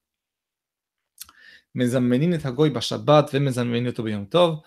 [1.78, 4.62] מזמנים את הגוי בשבת ומזמנים אותו ביום טוב,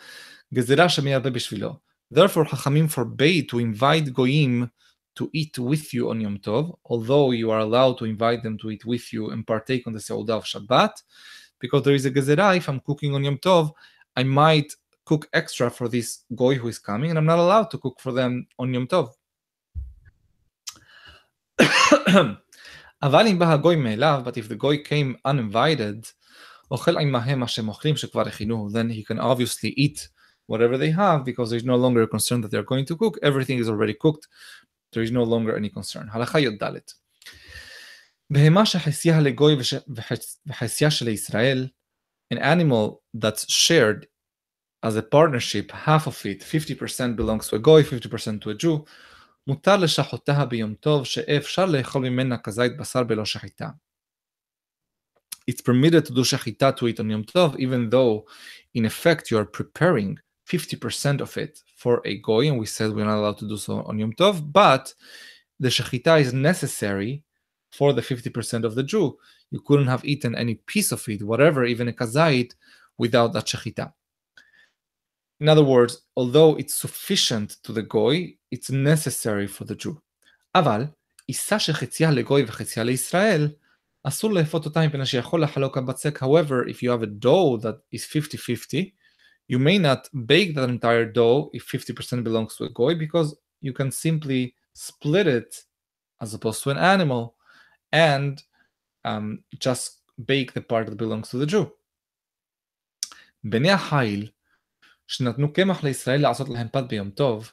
[0.54, 1.76] גזירה שמי הרבה בשבילו.
[2.14, 4.70] Therefore, חכמים forbade to invite goyim
[5.20, 8.72] to eat with you on Yom Tov, although you are allowed to invite them to
[8.72, 10.94] eat with you and partake on the Seudah of Shabbat,
[11.60, 13.72] because there is a gezerah, if I'm cooking on Yom Tov,
[14.16, 14.74] I might
[15.06, 18.12] cook extra for this goy who is coming, and I'm not allowed to cook for
[18.12, 19.10] them on Yom Tov.
[23.04, 26.12] אבל אם בא הגוי מאליו, but if the goy came uninvited,
[26.72, 30.08] אוכל עמהם מה שהם אוכלים שכבר הכינו, then he can obviously eat
[30.52, 33.60] whatever they have because there's no longer a concern that they're going to cook, everything
[33.60, 34.28] is already cooked,
[34.94, 36.08] there is no longer any concern.
[36.12, 36.64] הלכה י"ד
[38.30, 39.56] בהמה שחסיה לגוי
[40.48, 41.68] וחסיה של ישראל,
[42.34, 44.06] an animal that's shared
[44.84, 48.86] as a partnership, half of it, 50% belongs to a goy, 50% to a Jew,
[49.48, 53.70] מותר לשחותה ביום טוב שאפשר לאכול ממנה כזית בשר בלא שחיטה.
[55.48, 58.26] It's permitted to do shechita to eat on Yom Tov, even though
[58.74, 63.06] in effect you are preparing 50% of it for a goy, and we said we're
[63.06, 64.94] not allowed to do so on Yom Tov, but
[65.60, 67.24] the shechita is necessary
[67.72, 69.18] for the 50% of the Jew.
[69.52, 72.54] You couldn't have eaten any piece of it, whatever, even a kazait,
[72.98, 73.94] without that shechita.
[75.40, 80.02] In other words, although it's sufficient to the goy, it's necessary for the Jew.
[80.56, 80.86] אבל
[81.28, 83.48] עיסה שחציה לגוי וחציה לישראל,
[84.04, 86.24] אסור לאפות אותה מפני שיכול לחלוק הבצק.
[86.24, 88.92] However, if you have a dough that is 50-50,
[89.50, 93.74] you may not bake that entire dough if 50% belongs to a goy because you
[93.74, 95.64] can simply split it
[96.22, 97.36] as opposed to an animal
[97.92, 98.44] and
[99.06, 101.72] um, just bake the part that belongs to the Jew.
[103.44, 104.30] בני החיל
[105.08, 107.52] שנתנו קמח לישראל לעשות להם פת ביום טוב,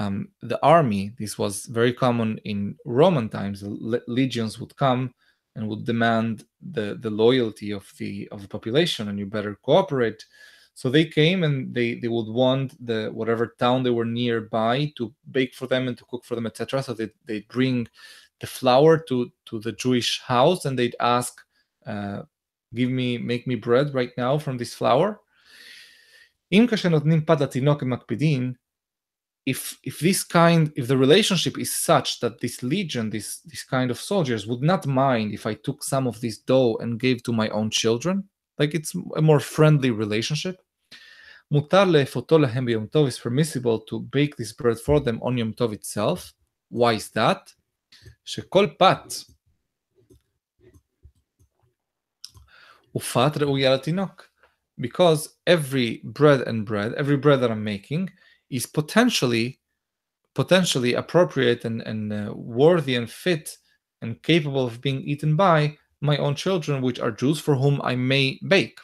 [0.00, 5.14] um, the army, this was very common in Roman times, the legions would come
[5.54, 10.24] and would demand the, the loyalty of the of the population and you better cooperate.
[10.74, 15.12] So they came and they, they would want the whatever town they were nearby to
[15.32, 16.82] bake for them and to cook for them, etc.
[16.84, 17.88] So they they bring
[18.40, 21.40] the flour to to the Jewish house and they'd ask,
[21.84, 22.22] uh,
[22.72, 25.20] give me make me bread right now from this flour.
[26.52, 28.52] אם כאשר נותנים פת לתינוק הם מקפידים,
[29.46, 33.90] if if this kind if the relationship is such that this legion this this kind
[33.90, 37.32] of soldiers would not mind if i took some of this dough and gave to
[37.32, 40.56] my own children like it's a more friendly relationship
[41.50, 45.52] מותר לאפותו להם ביום טוב is permissible to bake this bread for them on יום
[45.52, 46.32] טוב itself
[46.70, 47.54] why is that?
[48.24, 49.14] שכל פת
[52.94, 54.28] ופת ראויה לתינוק
[54.80, 58.08] because every bread and bread every bread that I'm making
[58.53, 59.59] is potentially
[60.35, 63.57] potentially appropriate and, and uh, worthy and fit
[64.01, 67.95] and capable of being eaten by my own children, which are Jews for whom I
[67.95, 68.79] may bake.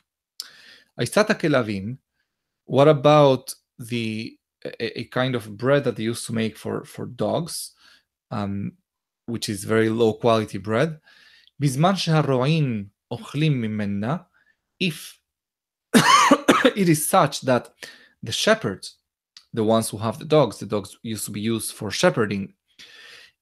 [2.65, 7.05] What about the a, a, kind of bread that they used to make for for
[7.05, 7.71] dogs,
[8.32, 8.73] um,
[9.25, 10.99] which is very low quality bread?
[14.79, 15.19] if
[16.75, 17.69] it is such that
[18.21, 18.98] the shepherds
[19.52, 20.58] the ones who have the dogs.
[20.58, 22.54] The dogs used to be used for shepherding.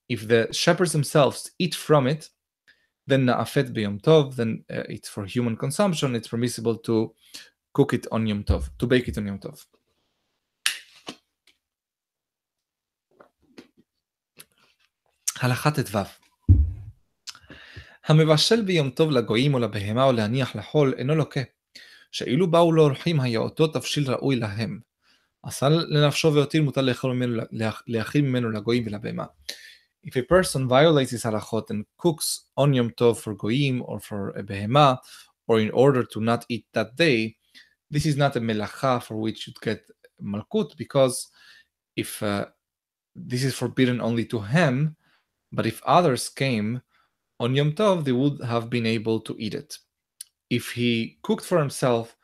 [0.08, 2.28] If the shepherds themselves eat from it,
[3.06, 6.14] then na'afet b'yom tov, then uh, it's for human consumption.
[6.14, 7.14] It's permissible to
[7.72, 9.64] cook it on yom tov, to bake it on yom tov.
[15.42, 15.98] הלכה ט"ו
[18.06, 21.40] המבשל ביום טוב לגויים או לבהמה או להניח לחול אינו לוקה,
[22.12, 24.80] שאילו באו לו אורחים היה אותו תבשיל ראוי להם,
[25.46, 27.42] עשה לנפשו והותיר, מותר לאכול ממנו,
[27.86, 29.24] להאכיל ממנו לגויים ולבהמה.
[30.04, 34.30] If a person violates his halachot and cooks on Yom Tov for goyim or for
[34.30, 34.98] a behema,
[35.46, 37.36] or in order to not eat that day,
[37.90, 39.82] this is not a melacha for which you'd get
[40.20, 41.28] malkut, because
[41.94, 42.46] if uh,
[43.14, 44.96] this is forbidden only to him,
[45.52, 46.82] but if others came
[47.38, 49.78] on Yom Tov, they would have been able to eat it.
[50.50, 52.16] If he cooked for himself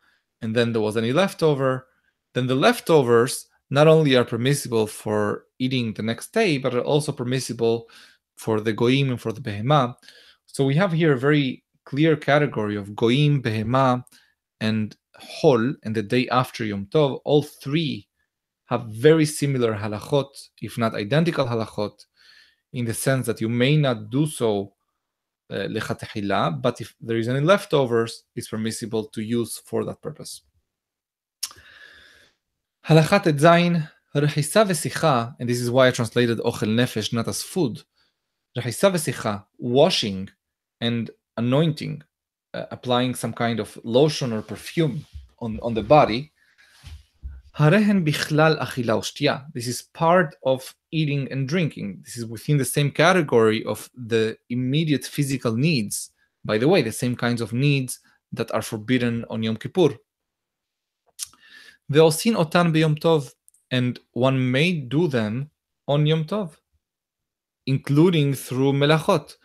[0.43, 1.87] and then there was any leftover,
[2.34, 7.12] then the leftovers not only are permissible for eating the next day, but are also
[7.12, 7.90] permissible
[8.36, 9.96] for the goyim and for the behemah.
[10.46, 14.04] So we have here a very clear category of goim, behema,
[14.60, 18.08] and hol, and the day after Yom Tov, all three
[18.66, 22.06] have very similar halachot, if not identical halachot,
[22.74, 24.74] in the sense that you may not do so
[25.52, 30.42] lechatechila, uh, but if there is any leftovers, it's permissible to use for that purpose.
[32.88, 37.82] Halachat zayin, rechisa v'sicha, and this is why I translated ochel nefesh not as food.
[38.58, 40.30] Rechisa v'sicha, washing
[40.82, 42.04] and anointing,
[42.54, 45.06] uh, applying some kind of lotion or perfume
[45.40, 46.34] on, on the body,
[47.58, 52.02] Harehen bichlal achila this is part of eating and drinking.
[52.04, 56.10] This is within the same category of the immediate physical needs.
[56.44, 58.00] By the way, the same kinds of needs
[58.32, 59.96] that are forbidden on Yom Kippur
[61.93, 63.31] ועושים אותן ביום טוב,
[63.75, 65.47] and one may do them
[65.91, 66.57] on Yom Tov,
[67.71, 69.37] including through מלאכות,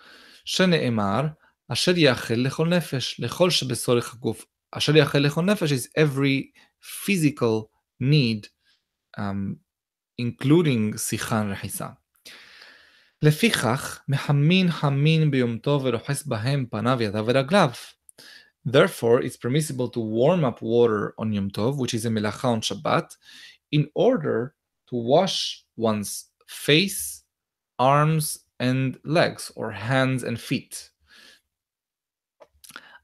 [0.46, 1.22] שנאמר,
[1.70, 4.46] אשר יאכל לכל נפש, לכל שבצורך הגוף.
[4.72, 7.68] אשר יאכל לכל נפש is every physical
[8.04, 8.48] need,
[9.20, 9.56] um,
[10.22, 11.88] including שיחה רחיסה.
[13.22, 17.70] לפיכך, מחמין חמין ביום טוב ורוחס בהם פניו, ידיו ורגליו.
[18.71, 22.61] Therefore, it's permissible to warm up water on Yom Tov, which is a melacha on
[22.61, 23.17] Shabbat,
[23.73, 24.55] in order
[24.91, 27.23] to wash one's face,
[27.79, 30.91] arms, and legs, or hands and feet.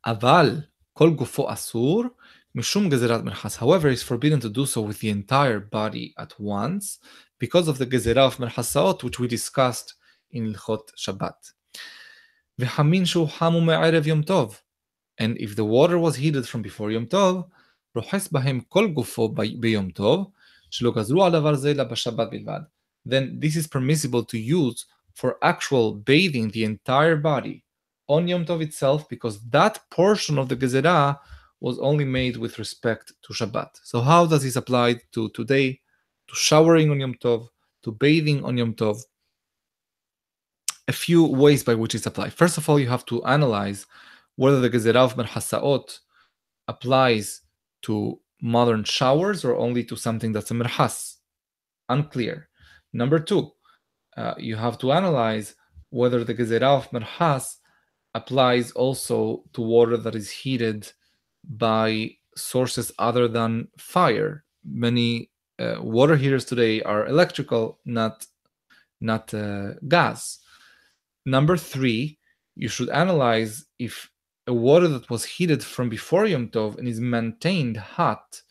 [0.07, 2.11] Aval kol gufo asur
[2.55, 3.57] mishum gezerat merchas.
[3.57, 6.99] However, it's forbidden to do so with the entire body at once
[7.39, 9.95] because of the gezerah of which we discussed
[10.31, 11.53] in Ilchot Shabbat.
[12.61, 14.61] V'hamin shu hamu me'arev yom tov.
[15.18, 17.50] And if the water was heated from before Yom Tov,
[17.96, 20.32] רוחס בהם כל גופו ביום טוב,
[20.72, 22.60] שלא גזרו על דבר זה אלא בשבת בלבד.
[23.08, 27.64] Then this is permissible to use for actual bathing the entire body
[28.08, 31.18] on Yom Tov itself because that portion of the Gezerah
[31.60, 33.70] was only made with respect to Shabbat.
[33.84, 35.80] So how does this apply to today,
[36.28, 37.50] to showering on Yom Tov,
[37.84, 38.98] to bathing on Yom Tov?
[40.88, 42.34] A few ways by which it's applied.
[42.34, 43.86] First of all, you have to analyze
[44.37, 45.99] whether the Gezerah of Merhasaot
[46.69, 47.43] applies
[47.83, 51.17] to modern showers or only to something that's a Merhas.
[51.89, 52.49] Unclear.
[52.93, 53.51] Number two,
[54.17, 55.55] uh, you have to analyze
[55.91, 57.57] whether the Gezerah of Merhas
[58.15, 60.91] applies also to water that is heated
[61.49, 64.45] by sources other than fire.
[64.65, 68.27] Many uh, water heaters today are electrical, not
[69.01, 70.39] not uh, gas.
[71.27, 72.19] Number three,
[72.57, 74.11] you should analyze if
[74.47, 78.43] a water that was heated from before Yom Tov and is maintained hot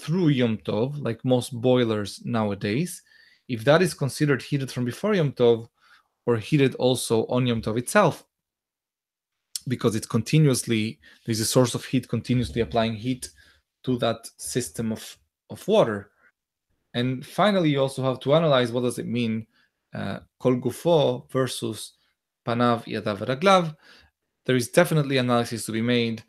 [0.00, 3.02] through Yom Tov, like most boilers nowadays,
[3.48, 5.68] if that is considered heated from before Yom Tov
[6.26, 8.24] or heated also on Yom Tov itself
[9.68, 13.28] because it's continuously there's a source of heat continuously applying heat
[13.84, 15.16] to that system of
[15.50, 16.10] of water.
[16.94, 19.46] And finally you also have to analyze what does it mean
[19.94, 21.92] uh, kol gufo versus
[22.46, 23.76] panav yadav raglav
[24.48, 26.24] there is definitely analysis to be made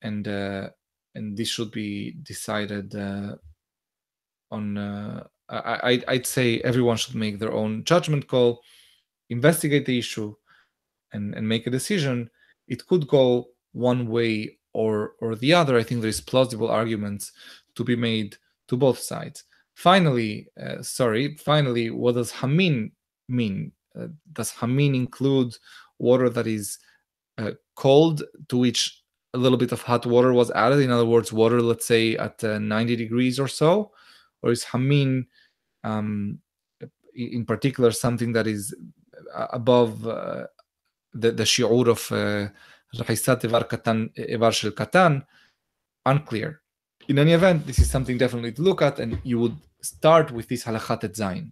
[0.00, 0.70] and uh,
[1.16, 3.34] and this should be decided uh,
[4.50, 8.62] on uh, I, I'd say everyone should make their own judgment call
[9.28, 10.34] investigate the issue
[11.12, 12.30] and, and make a decision
[12.68, 15.76] it could go one way or or the other.
[15.76, 17.32] I think there is plausible arguments
[17.74, 18.36] to be made
[18.68, 19.44] to both sides.
[19.74, 22.92] Finally, uh, sorry, finally, what does hamin
[23.28, 23.72] mean?
[23.98, 25.56] Uh, does hamin include
[25.98, 26.78] water that is
[27.36, 29.02] uh, cold to which
[29.34, 30.78] a little bit of hot water was added.
[30.78, 33.90] In other words, water, let's say at uh, 90 degrees or so,
[34.42, 35.26] or is hamin
[35.82, 36.38] um,
[37.14, 38.74] in particular something that is
[39.34, 40.46] uh, above uh,
[41.12, 42.48] the, the shi'ur of uh,
[42.96, 44.10] rahisat evar katan,
[44.74, 45.24] katan,
[46.06, 46.60] unclear.
[47.08, 50.48] In any event, this is something definitely to look at, and you would start with
[50.48, 51.16] this halachat zain.
[51.16, 51.50] zayin.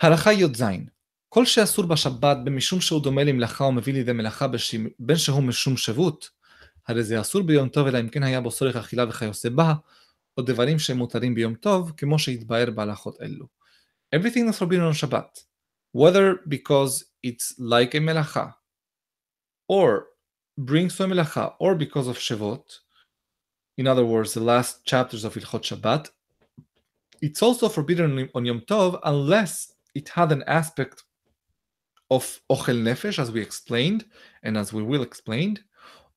[0.00, 0.90] Halacha yod zayin.
[1.34, 4.46] כל שאסור בשבת במשום שהוא דומה למלאכה ומביא לידי מלאכה
[4.98, 6.30] בין שהוא משום שבות,
[6.88, 9.74] הרי זה אסור ביום טוב אלא אם כן היה בו צורך אכילה וכיוצא בה,
[10.36, 13.46] או דברים שהם מותרים ביום טוב, כמו שהתבאר בהלכות אלו.
[14.14, 15.40] Everything is forbidden on Shabbat,
[15.92, 18.46] whether because it's like a מלאכה,
[19.72, 20.04] or
[20.60, 22.66] brings to melacha, or because of Shevot,
[23.76, 26.10] in other words, the last chapters of Ilchot Shabbat,
[27.20, 31.02] it's also forbidden on Yom Tov unless it had an aspect
[32.14, 34.04] of Ochel Nefesh, as we explained,
[34.42, 35.58] and as we will explain,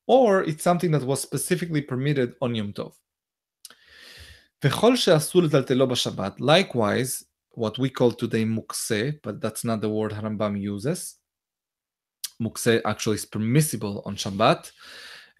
[0.06, 2.94] or it's something that was specifically permitted on Yom Tov.
[6.40, 11.16] Likewise, what we call today mukse, but that's not the word Harambam uses.
[12.42, 14.70] Mukse actually is permissible on Shabbat.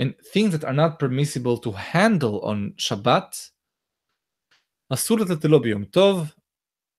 [0.01, 3.51] And things that are not permissible to handle on Shabbat,
[4.93, 6.33] Asur Yom Tov,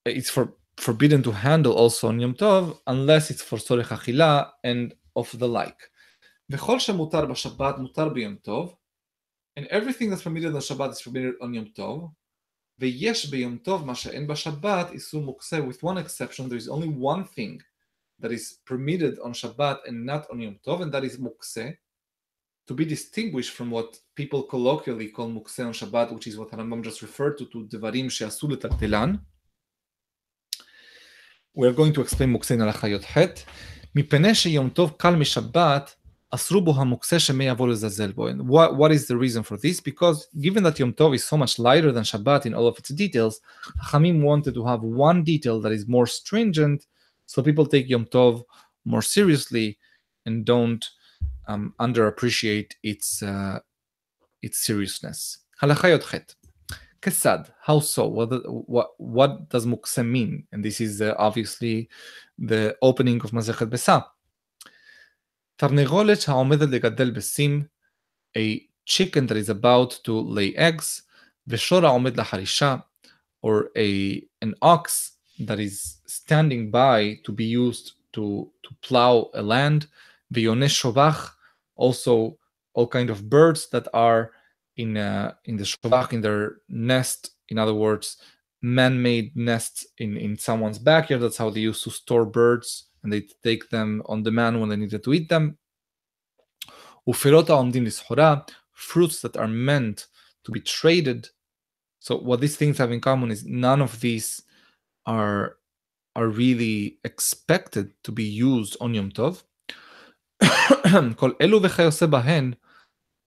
[0.05, 4.94] it's for forbidden to handle also on Yom Tov, unless it's for צורך אכילה and
[5.18, 5.88] of the like.
[6.50, 8.74] וכל שמותר בשבת מותר ביום טוב,
[9.58, 12.10] and everything that's permitted on Shabbat is permitted on יום טוב,
[12.78, 17.24] ויש ביום טוב מה שאין בשבת איסור מוקצה, with one exception, there is only one
[17.24, 17.58] thing
[18.20, 21.76] that is permitted on Shabbat and not on Yom Tov, and that is mukse,
[22.66, 26.82] to be distinguished from what people colloquially call mukse on Shabbat, which is what Harambam
[26.82, 29.20] just referred to, to devarim she'asu letaltelan.
[31.54, 33.16] We are going to explain mukse in הלכה י"ח.
[33.94, 35.94] מפני שיום טוב קל משבת,
[36.30, 38.28] אסרו בו המוקצה שמי יבוא לזלזל בו.
[38.28, 39.80] And what, what is the reason for this?
[39.80, 42.88] Because given that Yom Tov is so much lighter than Shabbat in all of its
[42.88, 43.40] details,
[43.90, 46.86] Hamim wanted to have one detail that is more stringent
[47.26, 48.42] so people take Yom Tov
[48.84, 49.78] more seriously
[50.26, 50.84] and don't
[51.46, 53.58] um, underappreciate its uh,
[54.42, 55.38] its seriousness.
[55.60, 56.34] Halacha Yotchet.
[57.00, 57.50] Kesad.
[57.60, 58.06] How so?
[58.06, 58.30] What,
[58.68, 60.46] what, what does mukse mean?
[60.52, 61.88] And this is uh, obviously
[62.38, 64.04] the opening of Masechet Besa.
[65.56, 67.66] תרנגולת העומדת לגדל בסים,
[68.36, 71.02] a chicken that is about to lay eggs,
[71.46, 72.76] ושור העומד לחרישה,
[73.42, 79.42] or a, an ox that is standing by to be used to, to plow a
[79.42, 79.86] land.
[80.32, 81.30] Vionesh shovach,
[81.76, 82.36] also
[82.72, 84.32] all kind of birds that are
[84.79, 87.31] in uh, in the shovach, in their nest.
[87.49, 88.17] In other words,
[88.61, 91.21] man-made nests in in someone's backyard.
[91.21, 94.77] That's how they used to store birds, and they take them on demand when they
[94.77, 95.57] needed to eat them.
[97.07, 100.07] Ufirota omdin lishora, fruits that are meant
[100.45, 101.27] to be traded.
[101.99, 104.41] So what these things have in common is none of these
[105.05, 105.57] are
[106.15, 109.43] are really expected to be used on Yom Tov.
[111.19, 112.55] Kol elu v'chayose bahen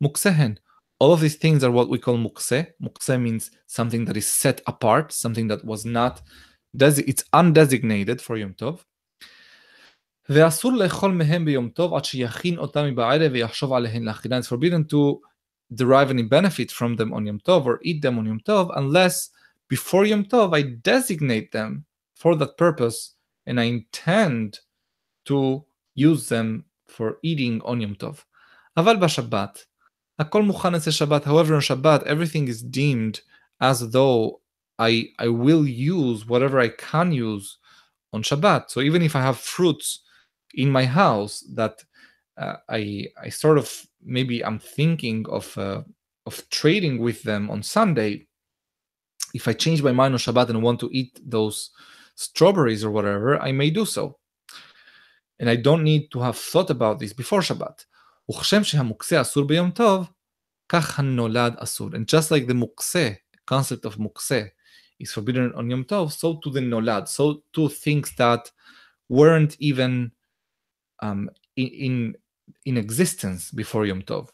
[0.03, 0.57] muksehen.
[1.01, 2.67] All of these things are what we call mukse.
[2.81, 6.21] Mukse means something that is set apart, something that was not,
[6.73, 8.83] it's undesignated for Yom Tov.
[10.29, 14.39] ואסור לאכול מהם ביום טוב עד שיכין אותם מבערב ויחשוב עליהן לאכילה.
[14.39, 15.21] It's forbidden to
[15.73, 19.29] derive any benefit from them on Yom Tov or eat them on Yom Tov unless
[19.69, 21.85] before Yom Tov, I designate them
[22.15, 23.15] for that purpose
[23.45, 24.59] and I intend
[25.25, 25.65] to
[25.95, 28.23] use them for eating on Yom Tov.
[28.77, 29.65] אבל בשבת,
[30.19, 31.25] הכל מוכן אצל שבת.
[31.25, 33.21] However, on Shabbat, everything is deemed
[33.61, 34.41] as though
[34.79, 37.57] I, I will use whatever I can use
[38.13, 38.69] on Shabbat.
[38.69, 40.03] So even if I have fruits
[40.53, 41.83] in my house that
[42.38, 43.71] uh, I, I sort of
[44.03, 45.81] maybe I'm thinking of, uh,
[46.25, 48.27] of trading with them on Sunday,
[49.33, 51.71] if I change my mind on Shabbat and want to eat those
[52.15, 54.17] strawberries or whatever, I may do so.
[55.39, 57.85] And I don't need to have thought about this before Shabbat.
[58.31, 60.09] וכשם שהמוקצה אסור ביום טוב,
[60.69, 61.89] כך הנולד אסור.
[61.89, 63.09] And just like the מוקצה,
[63.51, 64.41] concept of מוקצה,
[65.03, 68.51] is forbidden on Yom Tov, so to the nolad, so to things that
[69.09, 70.11] weren't even
[71.03, 72.15] um, in, in,
[72.65, 74.29] in existence before Yom Tov.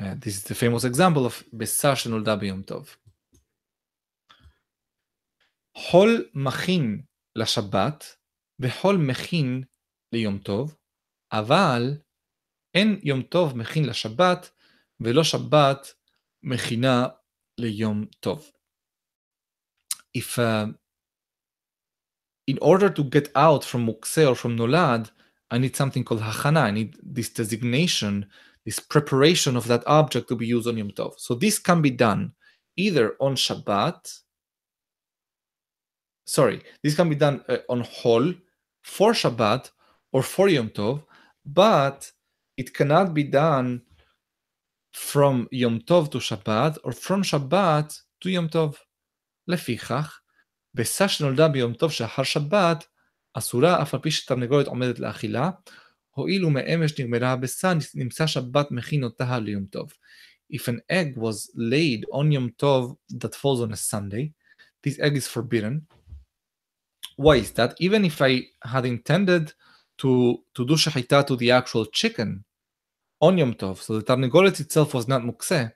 [0.00, 2.96] Uh, this is the famous example of ביצה שנולדה ביום טוב.
[5.76, 7.02] חול מכין
[7.36, 8.16] לשבת
[8.60, 9.62] וחול מכין
[10.12, 10.76] ליום טוב,
[11.32, 11.98] אבל
[12.74, 14.50] אין יום טוב מכין לשבת
[15.00, 15.94] ולא שבת
[16.42, 17.06] מכינה
[17.58, 18.50] ליום טוב.
[20.18, 20.72] If uh,
[22.50, 25.08] in order to get out from מוקצה or from נולד,
[25.50, 28.24] I need something called הכנה, I need this designation,
[28.68, 31.18] this preparation of that object to be used on Yom Tov.
[31.18, 32.32] So this can be done
[32.76, 34.20] either on Shabbat
[36.30, 38.34] sorry, this can be done uh, on Hol
[38.82, 39.70] for Shabbat
[40.12, 41.02] or for Yom Tov,
[41.44, 42.10] but
[42.56, 43.82] it cannot be done
[44.92, 48.76] from Yom Tov to Shabbat or from Shabbat to Yom Tov.
[49.48, 50.20] לפיכך,
[50.74, 52.84] ביצה שנולדה ביום טוב שאחר שבת,
[53.34, 55.50] אסורה אף על פי שתרנגולת עומדת לאכילה,
[56.10, 59.92] הואיל ומאמש נגמרה הביצה, נמצא שבת מכין אותה ליום טוב.
[60.52, 64.32] If an egg was laid on Yom Tov that falls on a Sunday,
[64.82, 65.86] this egg is forbidden,
[67.16, 67.74] why is that?
[67.78, 68.32] Even if I
[68.64, 69.52] had intended
[69.98, 70.10] to,
[70.54, 72.43] to do shahita to the actual chicken
[73.24, 75.72] on Yom Tov, so the tarnigolet itself was not mukse,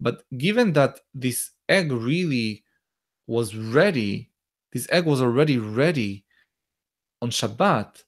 [0.00, 2.64] but given that this egg really
[3.26, 4.30] was ready,
[4.72, 6.24] this egg was already ready
[7.20, 8.02] on Shabbat,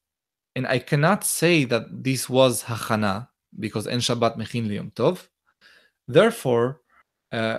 [0.57, 5.29] and I cannot say that this was hachana because en Shabbat mechin Yom Tov.
[6.07, 6.81] Therefore,
[7.33, 7.59] uh,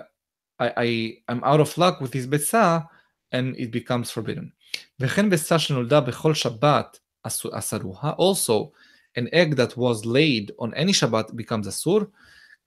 [0.60, 2.88] I, I am out of luck with this betzah,
[3.32, 4.52] and it becomes forbidden.
[5.00, 8.14] וכן ביצה שנולדה בכל שבת אסרוה.
[8.18, 8.72] Also,
[9.17, 12.09] an egg that was laid on any Shabbat becomes asur.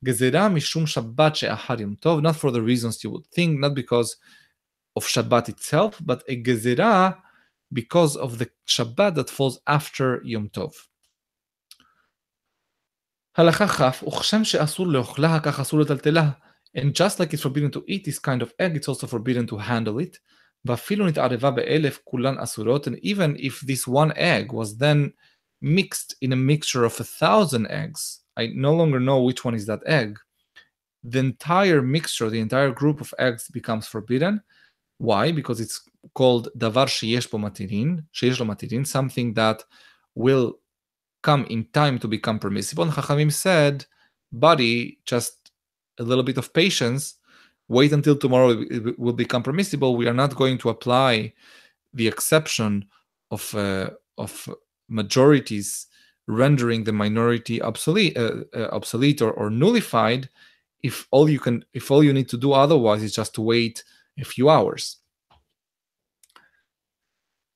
[0.06, 4.18] Gezerah mishum Shabbat she'achar yom tov, not for the reasons you would think, not because
[4.96, 7.18] of Shabbat itself, but a gezerah
[7.74, 10.74] because of the Shabbat that falls after Yom Tov.
[16.76, 19.58] And just like it's forbidden to eat this kind of egg, it's also forbidden to
[19.58, 20.20] handle it.
[20.66, 20.80] And
[23.02, 25.14] even if this one egg was then
[25.64, 29.66] mixed in a mixture of a thousand eggs, I no longer know which one is
[29.68, 30.20] that egg,
[31.04, 34.42] the entire mixture, the entire group of eggs becomes forbidden.
[34.98, 35.32] Why?
[35.32, 35.82] Because it's
[36.14, 38.04] called davar sheyesh bo matirin,
[38.40, 39.64] lo matirin, something that
[40.16, 40.60] will
[41.22, 42.84] come in time to become permissible.
[42.84, 43.86] And Chachamim said,
[44.32, 45.52] buddy, just
[45.98, 47.16] a little bit of patience,
[47.70, 49.96] wait until tomorrow it will become permissible.
[49.96, 51.34] We are not going to apply
[51.94, 52.86] the exception
[53.32, 54.50] of uh, of
[54.89, 55.87] majorities
[56.27, 60.29] rendering the minority obsolete, uh, uh, obsolete or, or nullified
[60.83, 63.85] if all you can if all you need to do otherwise is just to wait
[64.19, 64.97] a few hours.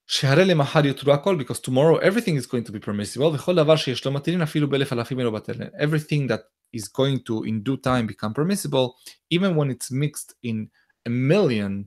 [0.07, 4.05] שהרי למחר יותרו הכל, because tomorrow everything is going to be permissible, וכל דבר שיש
[4.05, 5.53] לו מתירין אפילו באלף אלפים אינו בטל.
[5.62, 6.43] Everything that
[6.76, 8.95] is going to in due time become permissible,
[9.30, 10.68] even when it's mixed in
[11.07, 11.87] a million,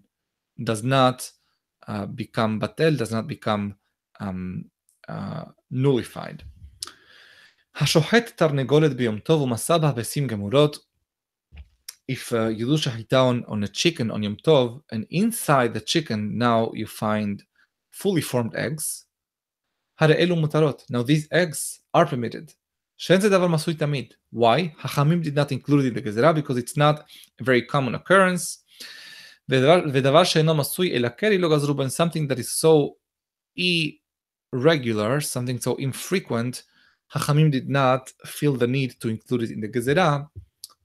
[0.64, 1.32] does not
[1.88, 3.76] uh, become batel, does not become
[4.20, 4.79] um, uh,
[5.11, 6.45] uh, nullified.
[7.77, 10.79] Hashohet Tarnegolet Biyom Tov Masabah Besim Gemurot.
[12.07, 16.39] If uh, you hit down on, a chicken on Yom Tov, and inside the chicken
[16.39, 17.43] now you find
[17.91, 19.07] fully formed eggs,
[20.01, 20.89] Hare'elu Mutarot.
[20.91, 22.55] Now these eggs are permitted.
[22.97, 24.13] Shen Zedavar Masui Tamid.
[24.31, 24.75] Why?
[24.81, 27.05] Hachamim did not include it in the Gezerah because it's not
[27.41, 28.59] a very common occurrence.
[29.51, 31.91] Vedavar She'eno Masui Elakeri Lo Gazruben.
[31.91, 32.97] Something that is so
[33.57, 34.00] e
[34.53, 36.65] regular, something so infrequent,
[37.15, 40.29] Hachamim did not feel the need to include it in the Gezerah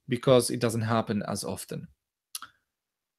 [0.07, 1.87] because it doesn't happen as often.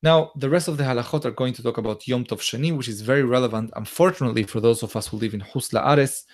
[0.02, 2.88] Now, the rest of the halachot are going to talk about Yom Tov Sheni, which
[2.88, 6.24] is very relevant, unfortunately, for those of us who live in Husla Ares,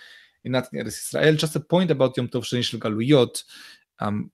[0.45, 1.37] in Natin Eretz Israel.
[1.37, 3.45] Just a point about Yom Tov Sheni Shel Galuyot.
[4.01, 4.31] Um,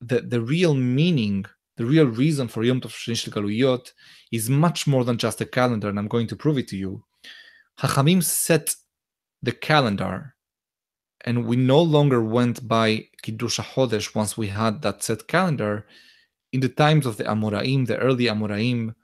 [0.00, 1.44] the, the real meaning,
[1.76, 3.92] the real reason for Yom Tov Sheni Shel Galuyot
[4.32, 7.04] is much more than just a calendar, and I'm going to prove it to you.
[7.80, 8.76] Hachamim set
[9.42, 10.34] the calendar,
[11.22, 15.86] and we no longer went by Kiddush HaChodesh once we had that set calendar
[16.52, 18.94] in the times of the Amoraim, the early Amoraim,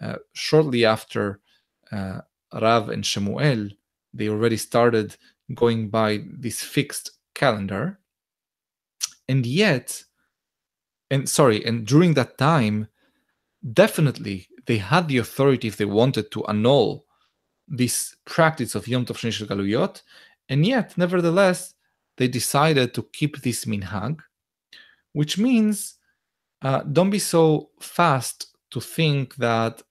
[0.00, 1.40] uh, shortly after
[1.92, 2.20] uh,
[2.52, 3.70] Rav and Shemuel,
[4.12, 5.16] they already started
[5.54, 8.00] going by this fixed calendar.
[9.28, 10.02] And yet,
[11.10, 12.88] and sorry, and during that time,
[13.72, 17.03] definitely they had the authority if they wanted to annul
[17.68, 20.02] this practice of Yom Tov Sheni Galuyot,
[20.48, 21.74] and yet, nevertheless,
[22.16, 24.20] they decided to keep this minhag,
[25.12, 25.94] which means
[26.62, 29.82] uh, don't be so fast to think that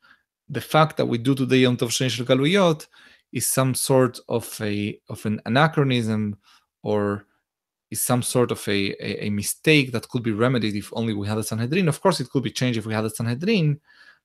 [0.50, 2.88] the fact that we do today Yom Tov Sheni Galuyot
[3.32, 6.38] is some sort of a of an anachronism
[6.84, 7.26] or
[7.90, 11.28] is some sort of a, a, a, mistake that could be remedied if only we
[11.28, 11.88] had a Sanhedrin.
[11.88, 13.80] Of course, it could be changed if we had a Sanhedrin,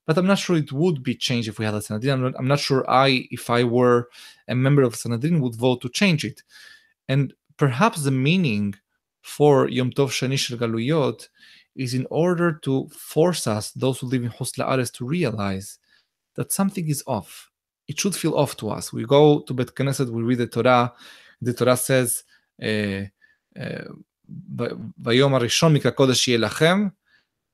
[0.09, 2.15] but I'm not sure it would be changed if we had a Sanhedrin.
[2.15, 4.09] I'm not, I'm not sure I, if I were
[4.49, 6.43] a member of Sanhedrin, would vote to change it.
[7.11, 8.75] And perhaps the meaning
[9.21, 11.29] for Yom Tov Sheni Shel Galuyot
[11.77, 15.79] is in order to force us, those who live in Hus La'ares, to realize
[16.37, 17.51] that something is off.
[17.87, 18.91] It should feel off to us.
[18.95, 20.95] We go to Bet Knesset, we read the Torah.
[21.43, 22.25] The Torah says,
[22.63, 23.09] eh,
[23.57, 23.85] eh,
[24.27, 26.93] "Vayom Arishon Mikra Kodesh Lachem."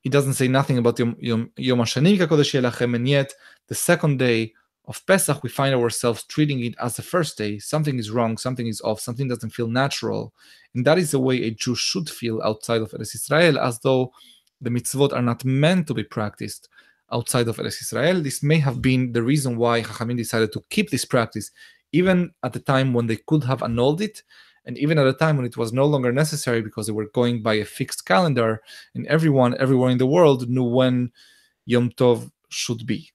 [0.04, 3.32] It doesn't say nothing about Yom Yom Yom Hashani Mikra Kodesh Lachem, and yet
[3.68, 4.52] the second day
[4.86, 7.58] of Pesach, we find ourselves treating it as the first day.
[7.58, 10.34] Something is wrong, something is off, something doesn't feel natural.
[10.74, 14.12] And that is the way a Jew should feel outside of Eretz Israel, as though
[14.60, 16.68] the mitzvot are not meant to be practiced
[17.10, 18.20] outside of Eretz Israel.
[18.20, 21.50] This may have been the reason why Chachamim decided to keep this practice,
[21.92, 24.22] even at the time when they could have annulled it,
[24.65, 27.41] and even at a time when it was no longer necessary because they were going
[27.41, 28.61] by a fixed calendar,
[28.93, 31.11] and everyone everywhere in the world knew when
[31.65, 33.11] Yom Tov should be.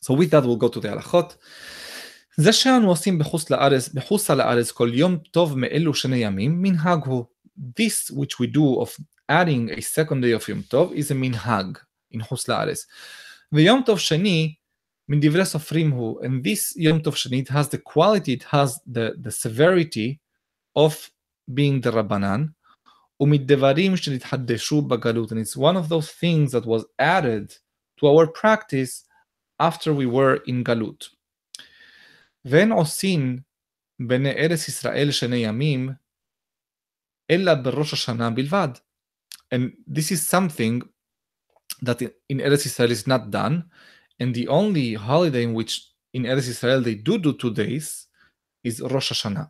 [0.00, 1.36] So with that we'll go to the הלכות.
[2.36, 7.24] זה שאנו עושים בחוץ לארץ, בחוסה לארץ כל יום טוב מאלו שני ימים, מנהג הוא.
[7.58, 11.78] This which we do of adding a second day of יום טוב is a מנהג
[12.14, 12.86] in חוץ לארץ.
[13.52, 14.54] ויום טוב שני
[15.08, 18.92] מן דברי סופרים הוא, and this יום טוב שני it has the quality, it has
[18.94, 20.21] the, the severity
[20.76, 21.10] of
[21.54, 22.46] being the רבנן,
[23.20, 27.52] ומדברים שנתחדשו בגלות, and it's one of those things that was added
[28.00, 29.04] to our practice
[29.60, 31.08] after we were in Galut.
[32.44, 33.38] ואין עושין
[34.00, 35.90] בני ארץ ישראל שני ימים,
[37.30, 38.68] אלא בראש השנה בלבד.
[39.54, 40.82] And this is something
[41.82, 43.64] that in Eretz Israel is not done,
[44.20, 48.06] and the only holiday in which in Eretz Israel they do do two days
[48.64, 49.44] is ראש השנה.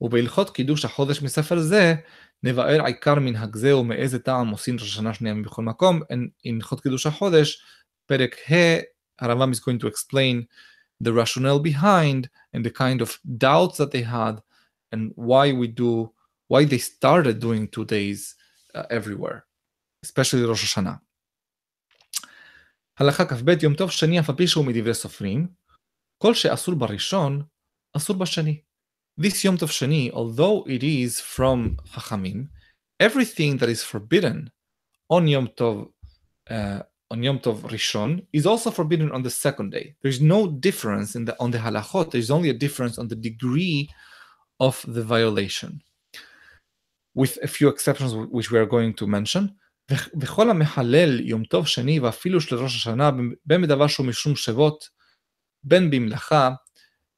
[0.00, 1.94] ובהלכות קידוש החודש מספר זה,
[2.42, 6.80] נבאר עיקר מנהג זה ומאיזה טעם עושים ראש השנה שני ימים בכל מקום, in הלכות
[6.80, 7.62] קידוש החודש,
[8.06, 8.80] פרק ה',
[9.18, 10.46] הרמב"ם is going to explain
[11.04, 14.40] the rationale behind and the kind of doubts that they had
[14.92, 16.10] and why we do
[16.48, 18.34] why they started doing two days
[18.74, 19.40] uh, everywhere,
[20.06, 20.94] especially ראש השנה.
[22.98, 25.46] הלכה כ"ב יום טוב שני אף על פי שהוא מדברי סופרים,
[26.18, 27.42] כל שאסור בראשון,
[27.96, 28.60] אסור בשני.
[29.19, 32.45] This יום טוב שני, although it is from חכמים,
[33.03, 34.49] everything that is forbidden
[35.13, 35.91] on יום טוב,
[36.49, 36.53] uh,
[37.13, 39.93] on יום טוב ראשון is also forbidden on the second day.
[40.03, 43.89] There's no difference in the, on the halachot, there's only a difference on the degree
[44.59, 45.81] of the violation.
[47.15, 49.47] with a few exceptions which we are going to mention.
[50.21, 53.11] וכל המחלל יום טוב שני ואפילו של ראש השנה
[53.45, 54.89] בין בדבר שהוא משום שבות,
[55.63, 56.49] בין במלאכה,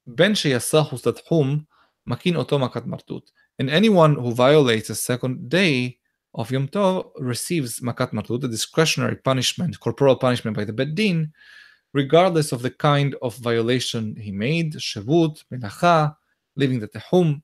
[0.08, 1.64] בין שיסח וסתחום,
[2.09, 3.23] makin otomakat martut.
[3.59, 5.99] And anyone who violates the second day
[6.35, 11.33] of Yom Tov receives makat martut, a discretionary punishment, corporal punishment by the Beddin,
[11.93, 16.17] regardless of the kind of violation he made, shevut, menacha,
[16.57, 17.43] leaving the tehum,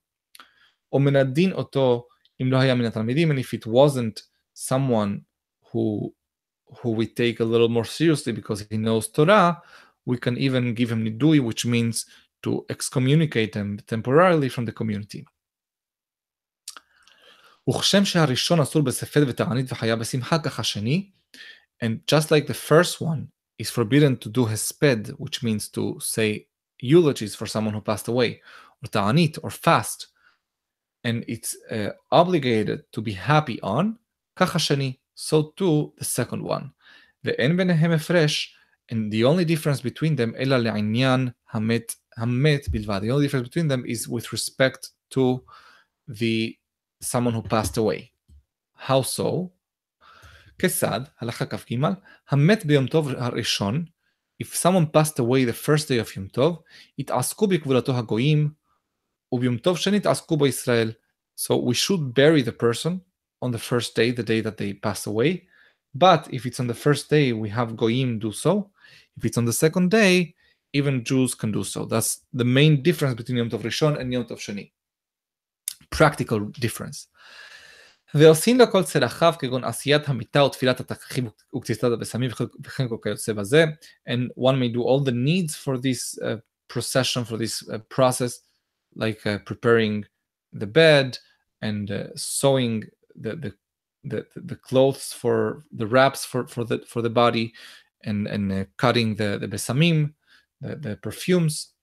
[0.91, 2.07] or menadin oto
[2.39, 5.25] im lo haya min and if it wasn't someone
[5.71, 6.13] who
[6.79, 9.61] who we take a little more seriously because he knows Torah,
[10.07, 12.07] we can even give him nidui, which means
[12.44, 15.24] to excommunicate him temporarily from the community.
[17.70, 21.12] וכשם שהראשון אסור בספד ותענית וחיה בשמחה, כך השני,
[21.84, 23.28] and just like the first one
[23.62, 26.48] is forbidden to do hesped, which means to say
[26.82, 28.42] eulogies for someone who passed away,
[28.82, 30.08] or ta'anit, or fast,
[31.04, 33.98] and it's uh, obligated to be happy on,
[34.36, 36.70] כך השני, so too the second one.
[37.24, 38.56] ואין ביניהם הפרש,
[38.92, 43.02] and the only difference between them, אלא לעניין המת, המת בלבד.
[43.04, 45.44] The only difference between them is with respect to
[46.08, 46.56] the
[47.02, 48.12] someone who passed away.
[48.76, 49.50] How so?
[50.60, 51.76] כיצד, הלכה כ"ג,
[52.30, 53.86] המת ביום טוב הראשון,
[54.44, 56.62] if someone passed away the first day of יום טוב,
[57.00, 58.50] התעסקו בקבורתו הגויים,
[59.32, 60.92] וביום טוב שני התעסקו בו ישראל.
[61.38, 63.00] So we should bury the person
[63.42, 65.48] on the first day, the day that they pass away.
[65.94, 68.72] But if it's on the first day, we have goyim do so.
[69.18, 70.36] If it's on the second day,
[70.74, 71.86] even Jews can do so.
[71.86, 74.72] That's the main difference between Yom Tov Rishon and Yom Tov Sheni.
[75.90, 77.08] Practical difference.
[78.14, 82.30] ועושים לו כל צלחיו כגון עשיית המיטה ותפילת התככים וקציצת הבשמים
[82.64, 83.66] וכן כל כיוצא בזה.
[84.08, 86.38] And one may do all the needs for this uh,
[86.68, 88.40] procession, for this uh, process,
[88.96, 90.06] like uh, preparing
[90.54, 91.18] the bed
[91.62, 92.84] and uh, sewing
[93.16, 93.54] the, the
[94.06, 97.54] the the clothes for the wraps for for the for the body
[98.06, 100.14] and and uh, cutting the the besamim
[100.62, 101.74] the, the perfumes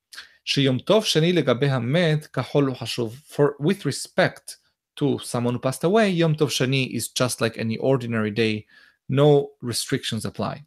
[0.44, 4.56] שיום טוב שני לגבי המת כחול הוא חשוב for with respect
[5.00, 8.62] to someone who passed away יום טוב שני is just like any ordinary day
[9.12, 10.60] no restrictions apply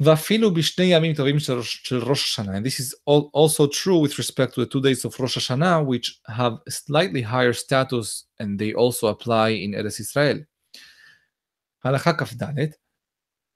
[0.00, 4.18] ואפילו בשני ימים טובים של, של ראש השנה, and this is all, also true with
[4.18, 8.58] respect to the two days of ראש השנה, which have a slightly higher status and
[8.58, 10.42] they also apply in ארץ ישראל.
[11.84, 12.58] הלכה כ"ד,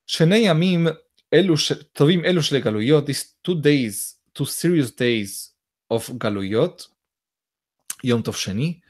[0.07, 0.87] שני ימים
[1.33, 1.73] אלו ש...
[1.73, 5.53] טובים אלו של גלויות, these two days, two serious days
[5.93, 6.87] of גלויות,
[8.05, 8.81] יום טוב שני,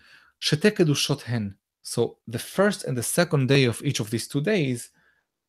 [0.41, 1.51] שתי קדושות הן.
[1.85, 4.91] So the first and the second day of each of these two days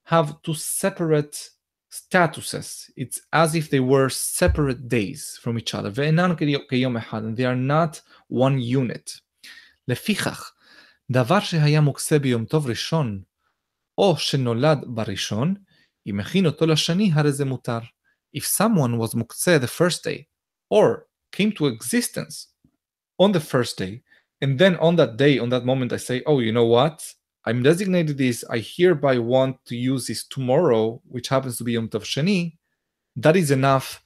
[0.06, 1.50] have two separate
[1.90, 2.90] statuses.
[2.96, 5.92] It's as if they were separate days from each other.
[5.94, 6.36] ואינן
[6.70, 8.02] כיום אחד, and they are not
[8.32, 9.20] one unit.
[9.88, 10.54] לפיכך,
[11.12, 13.22] דבר שהיה מוקצה ביום טוב ראשון,
[13.98, 15.56] או שנולד בראשון,
[16.05, 16.17] if
[18.47, 20.29] someone was muktzeh the first day,
[20.71, 22.49] or came to existence
[23.19, 24.03] on the first day,
[24.41, 27.15] and then on that day, on that moment, I say, oh, you know what?
[27.45, 28.45] I'm designated this.
[28.51, 32.57] I hereby want to use this tomorrow, which happens to be Yom Tov Sheni.
[33.17, 34.03] That is enough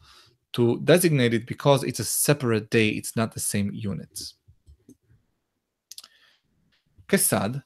[0.54, 2.88] to designate it because it's a separate day.
[2.88, 4.32] It's not the same unit.
[7.08, 7.62] Kesad,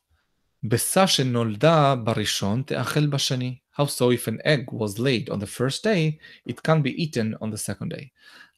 [0.63, 3.57] ביצה שנולדה בראשון תאכל בשני.
[3.77, 7.35] How so if an egg was laid on the first day, it can be eaten
[7.41, 8.09] on the second day.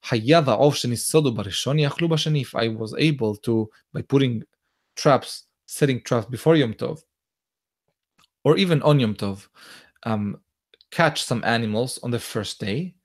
[0.03, 2.41] חיה ועוף שניסודו בראשון יאכלו בשני.
[2.41, 4.43] If I was able to, by putting
[4.95, 7.03] traps setting traps before Yom Tov,
[8.43, 9.47] or even on Yom Tov,
[10.03, 10.39] um,
[10.91, 12.95] catch some animals on the first day.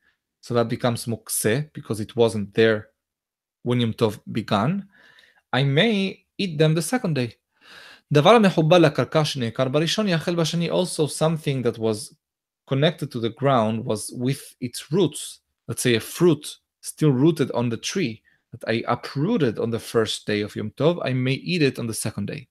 [0.41, 2.89] So that becomes mukse because it wasn't there
[3.63, 4.89] when Yom Tov began,
[5.53, 7.37] I may eat them the second day.
[8.13, 12.15] דבר המחובר לקרקע שנעקר בראשון יאכל בשני also something that was
[12.71, 16.45] connected to the ground was with its roots, let's say a fruit
[16.81, 18.23] still rooted on the tree
[18.53, 21.87] that I uprooted on the first day of Yom Tov, I may eat it on
[21.87, 22.47] the second day.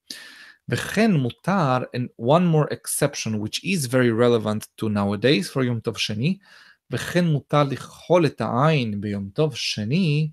[0.69, 5.97] וכן מותר, and one more exception which is very relevant to nowadays for יום טוב
[5.97, 6.37] שני,
[6.91, 10.29] וכן מותר לכחול את העין ביום טוב שני,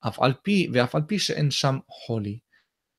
[0.00, 2.38] אף על פי, ואף על פי שאין שם חולי.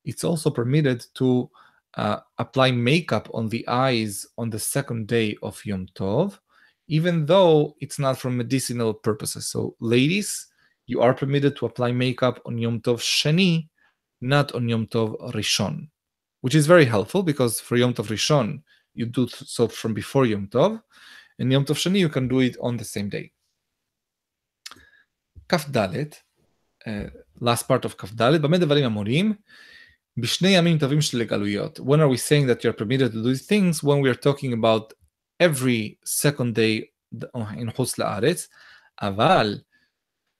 [0.07, 1.49] It's also permitted to
[1.95, 6.39] uh, apply makeup on the eyes on the second day of Yom Tov,
[6.87, 9.47] even though it's not for medicinal purposes.
[9.47, 10.47] So, ladies,
[10.85, 13.69] you are permitted to apply makeup on Yom Tov Sheni,
[14.21, 15.89] not on Yom Tov Rishon,
[16.41, 18.61] which is very helpful because for Yom Tov Rishon,
[18.93, 20.81] you do so from before Yom Tov,
[21.39, 23.31] and Yom Tov Sheni, you can do it on the same day.
[25.47, 26.15] כ"ד,
[26.87, 27.09] uh,
[27.39, 29.33] last part of כ"ד, במה דברים אמורים?
[30.20, 31.78] בשני ימים טובים של גלויות.
[31.78, 33.82] When are we saying that you're permitted to do these things?
[33.82, 34.92] When we are talking about
[35.42, 36.84] every second day
[37.56, 38.48] in חוץ לארץ,
[39.02, 39.58] אבל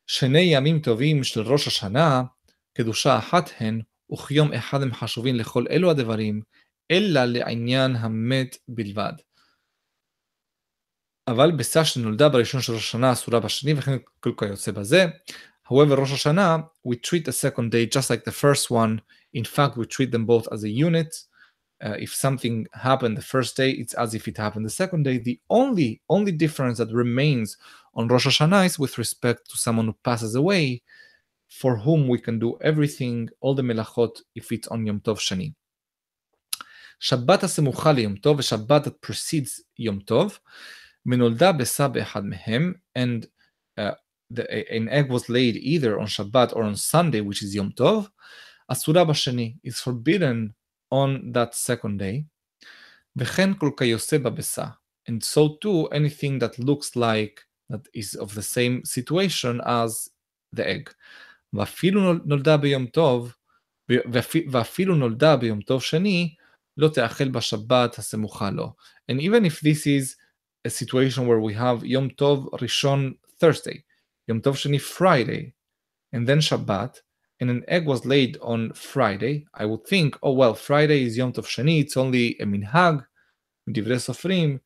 [0.06, 2.22] שני ימים טובים של ראש השנה,
[2.74, 3.80] קדושה אחת הן,
[4.12, 6.42] וכיום אחד הם חשובים לכל אלו הדברים,
[6.90, 9.12] אלא לעניין המת בלבד.
[11.28, 15.06] אבל בשא שנולדה בראשון של ראש השנה אסורה בשני וכן כל כיוצא בזה.
[15.69, 19.01] However, ראש השנה, we treat the second day just like the first one.
[19.33, 21.15] In fact, we treat them both as a unit.
[21.83, 25.17] Uh, if something happened the first day, it's as if it happened the second day.
[25.17, 27.57] The only only difference that remains
[27.93, 30.81] on Rosh Hashanah is with respect to someone who passes away,
[31.49, 35.53] for whom we can do everything, all the melachot, if it's on Yom Tov Shani.
[36.99, 40.39] שבת הסמוכה ליום טוב ושבת that precedes יום טוב,
[41.05, 43.25] מנולדה בשא באחד מהם, and
[43.79, 43.93] uh,
[44.29, 44.43] the,
[44.75, 48.09] an egg was laid either on Shabbat or on Sunday, which is Yom Tov,
[48.71, 50.53] אסורה בשני, is forbidden
[50.91, 52.23] on that second day,
[53.15, 54.65] וכן כל כיוסה בבשא,
[55.09, 60.09] and so too anything that looks like that is of the same situation as
[60.55, 60.89] the egg.
[61.53, 63.33] ואפילו נולדה ביום טוב,
[64.51, 66.35] ואפילו נולדה ביום טוב שני,
[66.77, 68.73] לא תאכל בשבת הסמוכה לו.
[69.11, 70.15] And even if this is
[70.67, 73.77] a situation where we have יום טוב ראשון Thursday,
[74.28, 75.54] Yom Tov Sheni Friday,
[76.12, 77.00] and then Shabbat,
[77.40, 81.32] and an egg was laid on Friday, I would think, oh well, Friday is Yom
[81.32, 83.04] Tov Sheni, it's only a minhag,
[83.68, 84.60] divrei sofrim,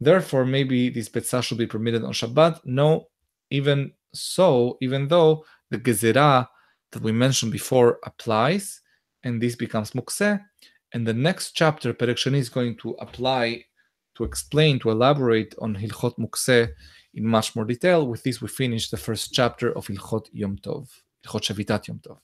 [0.00, 2.60] therefore maybe this petzah should be permitted on Shabbat.
[2.64, 3.08] No,
[3.50, 6.48] even so, even though the gezerah
[6.92, 8.80] that we mentioned before applies,
[9.24, 10.40] and this becomes mukseh,
[10.94, 13.64] and the next chapter, Perek Sheni, is going to apply,
[14.16, 16.70] to explain, to elaborate on Hilchot Mukseh
[17.14, 18.06] in much more detail.
[18.06, 20.88] With this, we finish the first chapter of Ilchot Yom Tov,
[21.26, 22.18] Ilchot Shavitat Yom Tov.